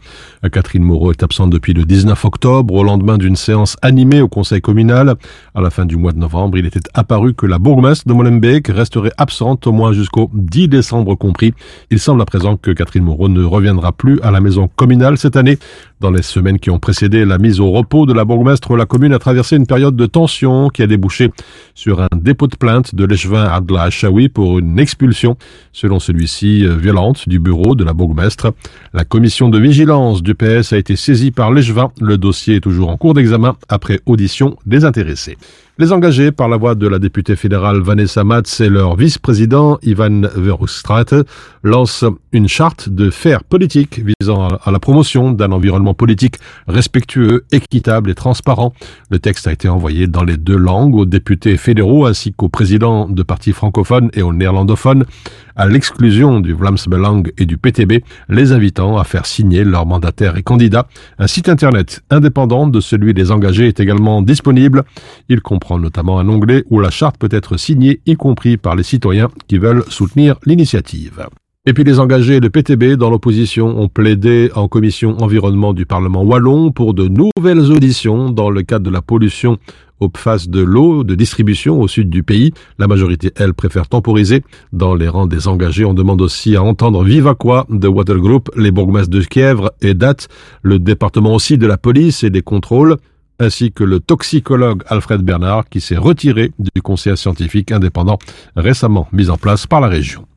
[0.53, 4.61] Catherine Moreau est absente depuis le 19 octobre, au lendemain d'une séance animée au conseil
[4.61, 5.15] communal.
[5.55, 8.69] À la fin du mois de novembre, il était apparu que la bourgmestre de Molenbeek
[8.69, 11.55] resterait absente au moins jusqu'au 10 décembre compris.
[11.91, 15.37] Il semble à présent que Catherine Moreau ne reviendra plus à la maison communale cette
[15.37, 15.59] année.
[16.23, 19.57] Semaines qui ont précédé la mise au repos de la bourgmestre, la commune a traversé
[19.57, 21.31] une période de tension qui a débouché
[21.75, 25.37] sur un dépôt de plainte de l'échevin Adla Achaoui pour une expulsion,
[25.73, 28.53] selon celui-ci, euh, violente du bureau de la bourgmestre.
[28.93, 31.91] La commission de vigilance du PS a été saisie par l'échevin.
[32.01, 35.37] Le dossier est toujours en cours d'examen après audition des intéressés.
[35.81, 40.23] Les engagés par la voix de la députée fédérale Vanessa Matz et leur vice-président Ivan
[40.35, 41.15] Verhofstadt
[41.63, 46.35] lancent une charte de faire politique visant à la promotion d'un environnement politique
[46.67, 48.73] respectueux, équitable et transparent.
[49.11, 53.09] Le texte a été envoyé dans les deux langues aux députés fédéraux ainsi qu'aux présidents
[53.09, 55.05] de partis francophones et aux néerlandophones,
[55.59, 60.39] à l'exclusion du Vlaams Belang et du PTB, les invitant à faire signer leurs mandataires
[60.39, 60.89] et candidats.
[61.19, 64.85] Un site internet indépendant de celui des engagés est également disponible.
[65.29, 68.85] Il comprend notamment un onglet où la charte peut être signée, y compris par les
[68.85, 71.29] citoyens qui veulent soutenir l'initiative.
[71.69, 76.23] Et puis les engagés de PTB dans l'opposition ont plaidé en commission environnement du Parlement
[76.23, 79.59] wallon pour de nouvelles auditions dans le cadre de la pollution
[80.01, 82.55] au face de l'eau de distribution au sud du pays.
[82.79, 84.43] La majorité, elle, préfère temporiser.
[84.73, 88.71] Dans les rangs des engagés, on demande aussi à entendre Viva quoi de Watergroup, les
[88.71, 90.29] bourgmestres de Kievre et Date,
[90.63, 92.97] le département aussi de la police et des contrôles
[93.41, 98.19] ainsi que le toxicologue Alfred Bernard qui s'est retiré du conseil scientifique indépendant
[98.57, 100.28] récemment mis en place par la région.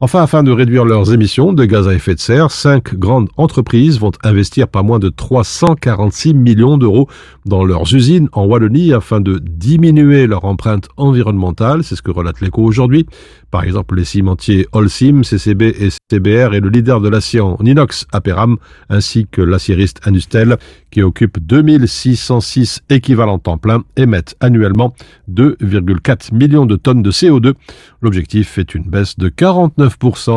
[0.00, 3.98] Enfin, afin de réduire leurs émissions de gaz à effet de serre, cinq grandes entreprises
[3.98, 7.08] vont investir pas moins de 346 millions d'euros
[7.46, 11.82] dans leurs usines en Wallonie afin de diminuer leur empreinte environnementale.
[11.82, 13.06] C'est ce que relate l'écho aujourd'hui.
[13.50, 18.06] Par exemple, les cimentiers Holcim, CCB et CBR et le leader de l'acier en inox
[18.12, 18.56] Aperam,
[18.90, 20.58] ainsi que l'aciériste Anustel,
[20.92, 24.94] qui occupe 2606 équivalents temps plein, émettent annuellement
[25.28, 27.54] 2,4 millions de tonnes de CO2.
[28.00, 29.87] L'objectif est une baisse de 49%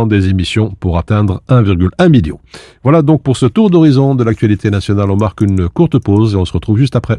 [0.08, 2.40] des émissions pour atteindre 1,1 million.
[2.84, 5.10] Voilà donc pour ce tour d'horizon de l'actualité nationale.
[5.12, 7.18] On marque une courte pause et on se retrouve juste après.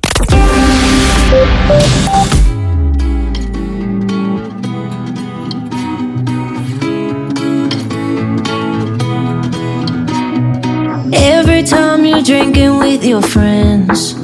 [11.15, 14.15] Every time you're drinking with your friends,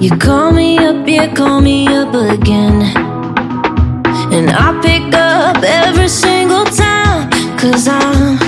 [0.00, 2.82] you call me up, you call me up again.
[4.32, 6.91] And I pick up every single time,
[7.62, 8.38] cause I'm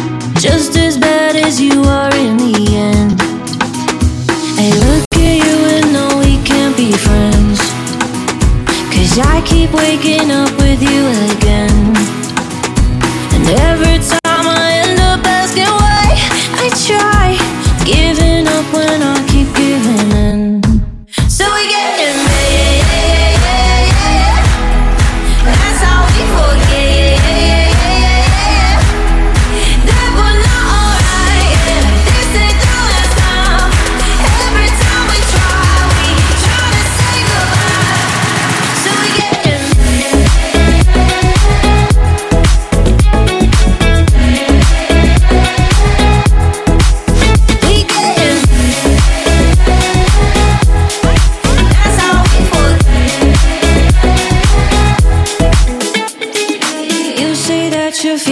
[0.41, 3.15] just as bad as you are in the end.
[4.59, 7.61] I look at you and know we can't be friends.
[8.93, 11.74] Cause I keep waking up with you again.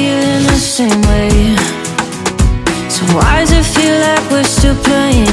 [0.02, 1.54] Feeling the same way.
[2.94, 5.31] So why does it feel like we're still playing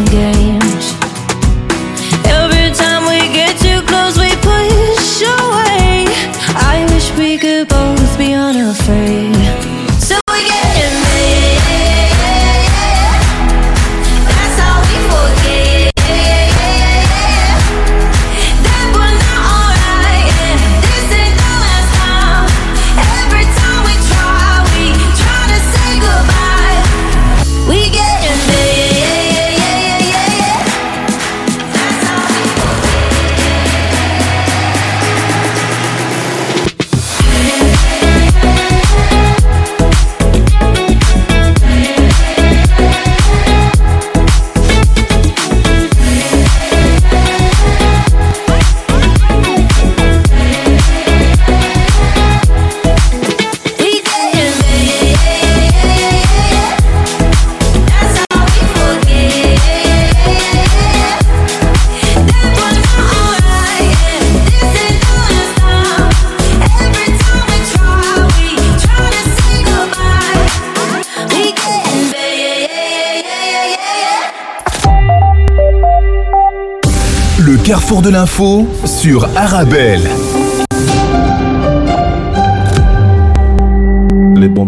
[77.89, 80.28] carrefour de l'info sur Arabelle.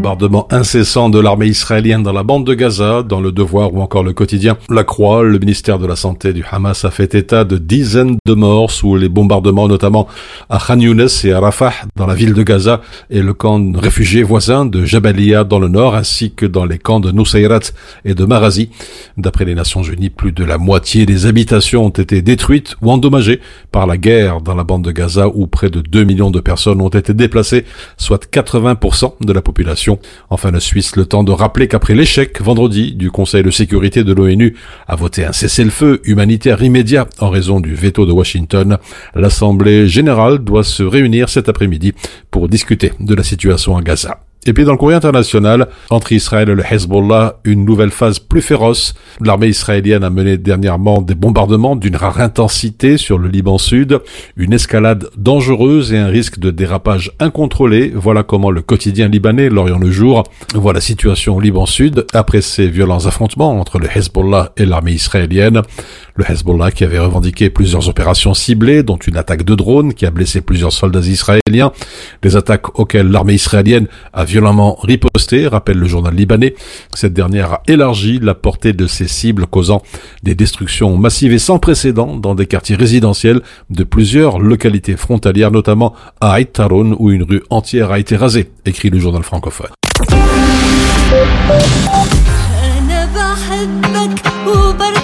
[0.02, 4.02] Bombardements incessants de l'armée israélienne dans la bande de Gaza, dans le Devoir ou encore
[4.02, 7.60] le quotidien La Croix, le ministère de la Santé du Hamas a fait état de
[7.60, 10.08] dizaines de morts sous les bombardements notamment
[10.50, 12.82] à Khan Younes et à Rafah dans la ville de Gaza
[13.12, 16.80] et le camp de réfugiés voisin de Jabalia dans le nord ainsi que dans les
[16.80, 17.60] camps de Nusayrat
[18.04, 18.72] et de Marazi.
[19.18, 23.40] D'après les Nations Unies, plus de la moitié des habitations ont été détruites ou endommagées
[23.72, 26.82] par la guerre dans la bande de Gaza où près de 2 millions de personnes
[26.82, 27.66] ont été déplacées,
[27.98, 29.91] soit 80% de la population.
[30.30, 34.14] Enfin, le Suisse, le temps de rappeler qu'après l'échec vendredi du Conseil de sécurité de
[34.14, 34.56] l'ONU
[34.88, 38.78] à voter un cessez-le-feu humanitaire immédiat en raison du veto de Washington,
[39.16, 41.94] l'Assemblée générale doit se réunir cet après-midi
[42.30, 44.20] pour discuter de la situation à Gaza.
[44.48, 48.42] Et puis dans le courrier international, entre Israël et le Hezbollah, une nouvelle phase plus
[48.42, 48.96] féroce.
[49.24, 54.00] L'armée israélienne a mené dernièrement des bombardements d'une rare intensité sur le Liban Sud,
[54.38, 57.92] une escalade dangereuse et un risque de dérapage incontrôlé.
[57.94, 60.24] Voilà comment le quotidien libanais, l'Orient le jour,
[60.56, 64.94] voit la situation au Liban Sud après ces violents affrontements entre le Hezbollah et l'armée
[64.94, 65.62] israélienne.
[66.15, 70.11] Le Hezbollah qui avait revendiqué plusieurs opérations ciblées, dont une attaque de drone qui a
[70.11, 71.73] blessé plusieurs soldats israéliens,
[72.23, 76.55] des attaques auxquelles l'armée israélienne a violemment riposté, rappelle le journal libanais.
[76.95, 79.83] Cette dernière a élargi la portée de ses cibles, causant
[80.23, 83.41] des destructions massives et sans précédent dans des quartiers résidentiels
[83.71, 88.51] de plusieurs localités frontalières, notamment à Aït Taroun, où une rue entière a été rasée,
[88.65, 89.71] écrit le journal francophone.
[92.63, 95.00] أنا بحبك وبرتاح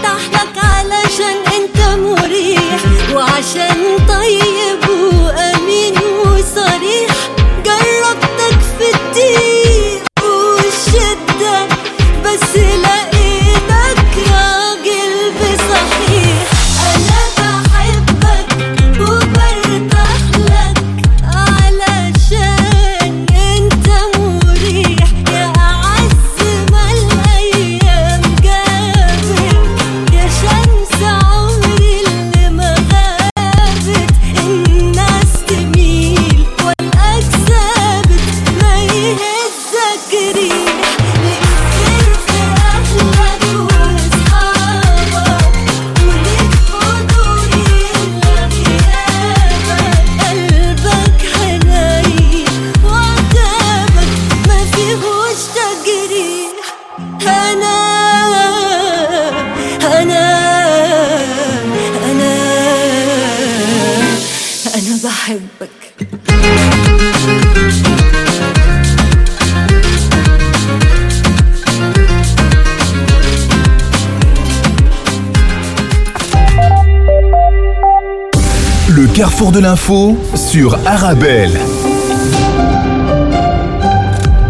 [39.98, 40.57] அழகுறி
[79.68, 81.52] l'info sur Arabelle.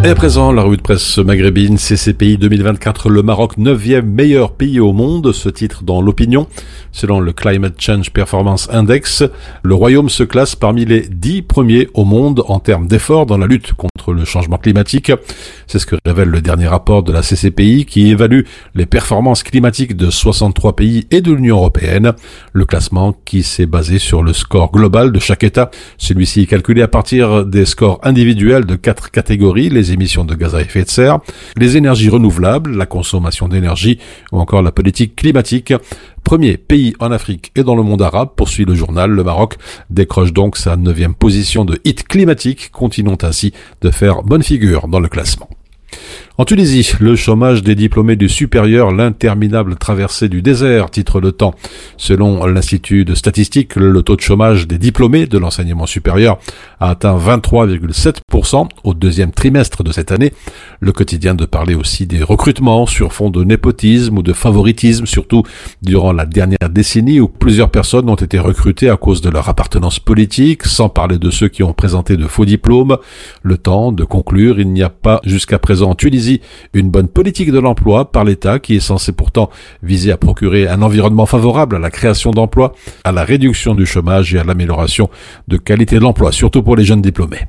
[0.04, 4.80] Et à présent, la revue de presse maghrébine, CCPI 2024, le Maroc 9e meilleur pays
[4.80, 6.46] au monde, ce titre dans l'opinion.
[6.92, 9.24] Selon le Climate Change Performance Index,
[9.64, 13.48] le Royaume se classe parmi les 10 premiers au monde en termes d'efforts dans la
[13.48, 15.12] lutte contre le changement climatique.
[15.68, 18.42] C'est ce que révèle le dernier rapport de la CCPI qui évalue
[18.76, 22.14] les performances climatiques de 63 pays et de l'Union européenne.
[22.54, 25.70] Le classement qui s'est basé sur le score global de chaque État.
[25.98, 30.56] Celui-ci est calculé à partir des scores individuels de quatre catégories, les émissions de gaz
[30.56, 31.20] à effet de serre,
[31.58, 34.00] les énergies renouvelables, la consommation d'énergie
[34.32, 35.74] ou encore la politique climatique.
[36.28, 39.56] Premier pays en Afrique et dans le monde arabe, poursuit le journal, le Maroc
[39.90, 45.00] décroche donc sa neuvième position de hit climatique, continuant ainsi de faire bonne figure dans
[45.00, 45.50] le classement.
[46.40, 51.56] En Tunisie, le chômage des diplômés du supérieur, l'interminable traversée du désert, titre le temps.
[51.98, 56.38] Selon l'Institut de statistique, le taux de chômage des diplômés de l'enseignement supérieur
[56.80, 60.32] a atteint 23,7% au deuxième trimestre de cette année.
[60.80, 65.42] Le quotidien de parler aussi des recrutements sur fond de népotisme ou de favoritisme, surtout
[65.82, 69.98] durant la dernière décennie où plusieurs personnes ont été recrutées à cause de leur appartenance
[69.98, 72.98] politique, sans parler de ceux qui ont présenté de faux diplômes.
[73.42, 76.27] Le temps de conclure, il n'y a pas jusqu'à présent en Tunisie
[76.74, 79.50] une bonne politique de l'emploi par l'État qui est censé pourtant
[79.84, 82.74] viser à procurer un environnement favorable à la création d'emplois,
[83.04, 85.10] à la réduction du chômage et à l'amélioration
[85.48, 87.46] de qualité de l'emploi, surtout pour les jeunes diplômés.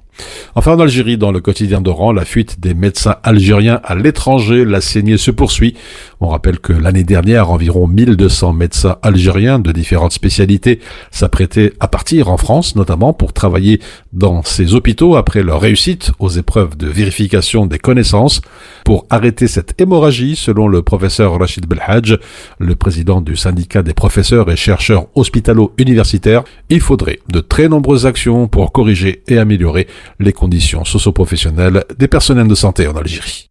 [0.55, 4.81] Enfin, en Algérie, dans le quotidien d'Oran, la fuite des médecins algériens à l'étranger, la
[4.81, 5.75] saignée se poursuit.
[6.21, 12.29] On rappelle que l'année dernière, environ 1200 médecins algériens de différentes spécialités s'apprêtaient à partir
[12.29, 13.81] en France, notamment pour travailler
[14.13, 18.41] dans ces hôpitaux après leur réussite aux épreuves de vérification des connaissances.
[18.85, 22.17] Pour arrêter cette hémorragie, selon le professeur Rachid Belhadj,
[22.59, 28.49] le président du syndicat des professeurs et chercheurs hospitalo-universitaires, il faudrait de très nombreuses actions
[28.49, 29.87] pour corriger et améliorer
[30.20, 33.50] les conditions socio-professionnelles des personnels de santé en Algérie.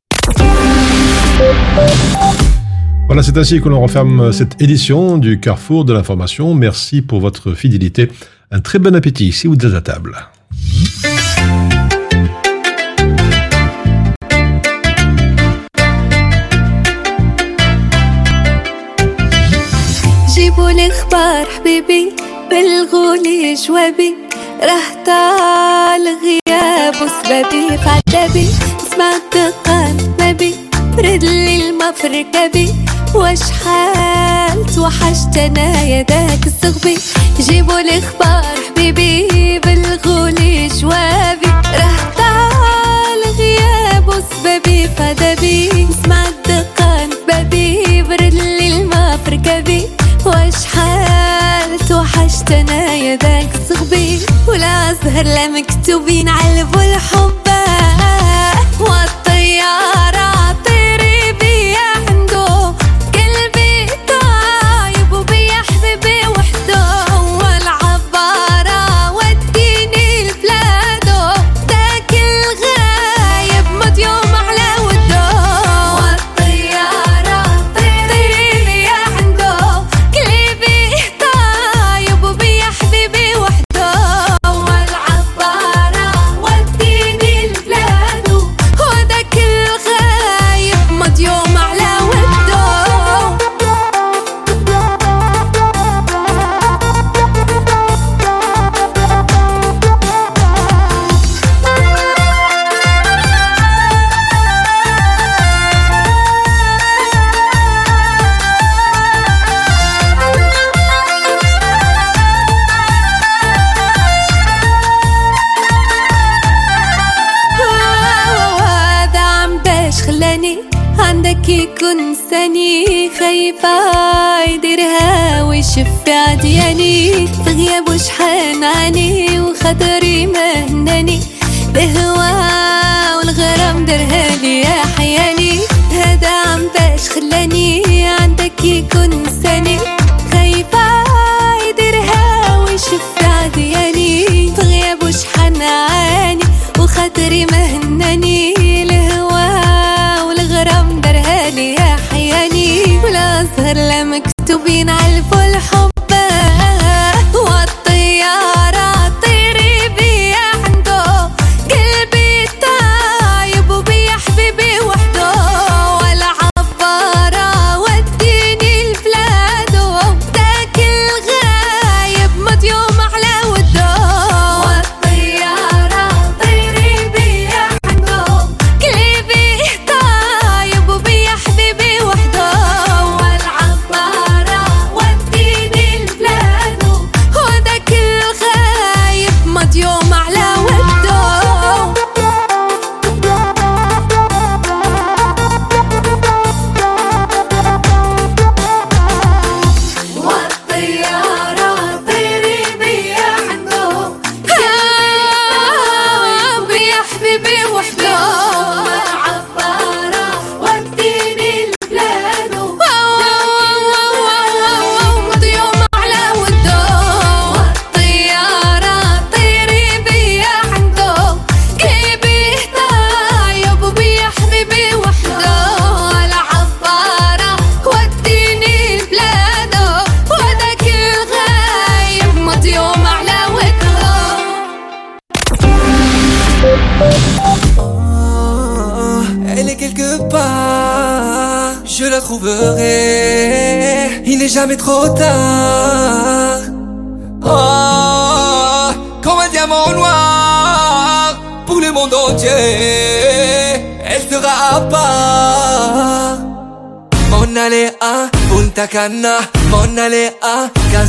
[3.06, 6.54] Voilà, c'est ainsi que l'on referme cette édition du Carrefour de l'information.
[6.54, 8.08] Merci pour votre fidélité.
[8.50, 10.16] Un très bon appétit si vous êtes à table.
[20.34, 22.12] جيبوا الاخبار حبيبي
[22.50, 24.25] بلغوا لي جوابي
[24.63, 28.47] رحت على الغياب وسببي فعتبي
[28.91, 30.55] سمعت قلبي
[30.97, 32.73] بردلي المفركبي
[33.15, 36.97] واش حالت وحشت أنا يا ذاك الصغبي
[37.39, 46.47] جيبوا الإخبار حبيبي بلغولي جوابي رحت على الغياب وسببي فدبي سمعت
[47.29, 49.83] قلبي بردلي المفركبي
[50.25, 54.06] واش حالت وحشت أنا يا ذاك الصغبي
[55.17, 57.46] غير لا مكتوبين على الحب.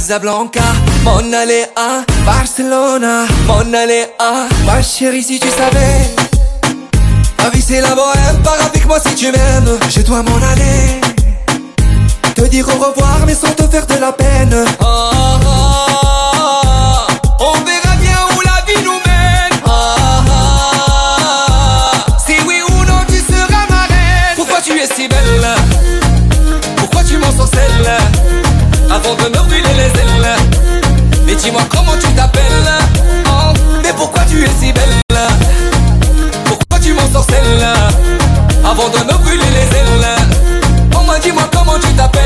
[0.09, 0.63] Casablanca,
[1.05, 6.17] mon aller à Barcelona, mon aller à Ma chérie si tu savais
[7.43, 9.79] Ma vie c'est la bohème, pars avec moi si tu m'aimes.
[9.91, 11.03] Je dois m'en aller
[12.35, 14.65] Te dire au revoir mais sans te faire de la peine.
[14.81, 15.11] Oh.
[17.41, 19.61] On verra bien où la vie nous mène.
[22.27, 24.37] Si oui ou non tu seras ma reine.
[24.37, 25.49] Pourquoi tu es si belle?
[26.79, 27.99] Pourquoi tu m'en sorcelles
[28.91, 29.38] Avant de me
[31.39, 32.43] dis-moi comment tu t'appelles.
[33.27, 35.19] Oh, Mais pourquoi tu es si belle?
[36.45, 37.67] Pourquoi tu m'en sorcelles
[38.65, 40.09] Avant de me brûler les ailes.
[40.95, 42.23] Oh moi dis-moi comment tu t'appelles.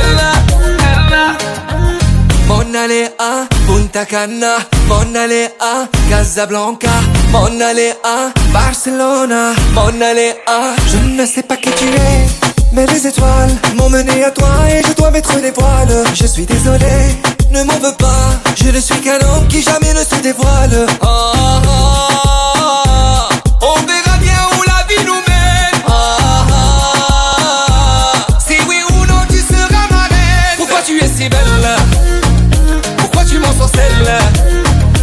[2.47, 4.57] Mon aller à Punta Cana.
[4.89, 6.91] Mon aller à Casablanca.
[7.31, 9.53] Mon aller à Barcelona.
[9.75, 14.25] Mon aller à Je ne sais pas qui tu es mais les étoiles m'ont mené
[14.25, 16.05] à toi et je dois mettre les voiles.
[16.15, 16.87] Je suis désolé,
[17.53, 18.31] ne m'en veux pas.
[18.57, 20.87] Je ne suis qu'un homme qui jamais ne se dévoile.
[21.03, 23.35] Oh, oh, oh.
[23.61, 25.83] On verra bien où la vie nous mène.
[25.87, 28.35] Oh, oh, oh.
[28.39, 30.57] Si oui ou non tu seras ma reine.
[30.57, 31.77] Pourquoi tu es si belle?
[32.97, 34.19] Pourquoi tu m'en sorcelles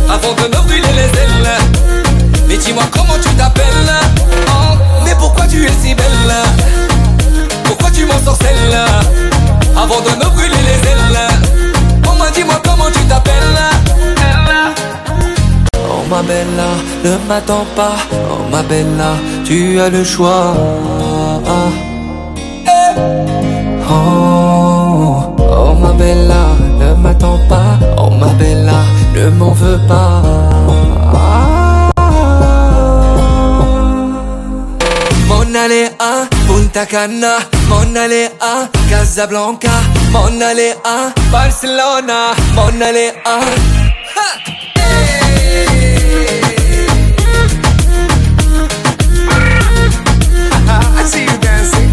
[0.09, 1.51] Avant de me brûler les ailes.
[2.47, 3.93] Mais dis-moi comment tu t'appelles?
[4.47, 4.75] Oh,
[5.05, 6.33] mais pourquoi tu es si belle?
[7.65, 8.79] Pourquoi tu m'en sorcelles
[9.77, 11.28] Avant de me brûler les ailes
[12.63, 13.59] comment tu t'appelles
[15.75, 16.69] Oh ma bella,
[17.03, 17.95] ne m'attends pas.
[18.31, 19.11] Oh ma bella,
[19.45, 20.53] tu as le choix.
[21.45, 21.71] Eh.
[23.91, 26.43] Oh, oh ma bella,
[26.79, 27.77] ne m'attends pas.
[27.97, 28.79] Oh ma bella,
[29.15, 30.21] ne m'en veux pas.
[35.27, 37.37] Mon aller à Punta Cana,
[37.69, 39.69] mon aller à Casablanca,
[40.11, 43.11] Mona Lea, ah, Barcelona, Mona Lea.
[43.25, 43.45] Ah.
[44.15, 44.49] Ha!
[51.05, 51.89] see you dancing.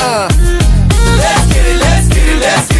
[0.00, 0.28] Uh.
[1.18, 2.73] Let's get it, let's get it, let's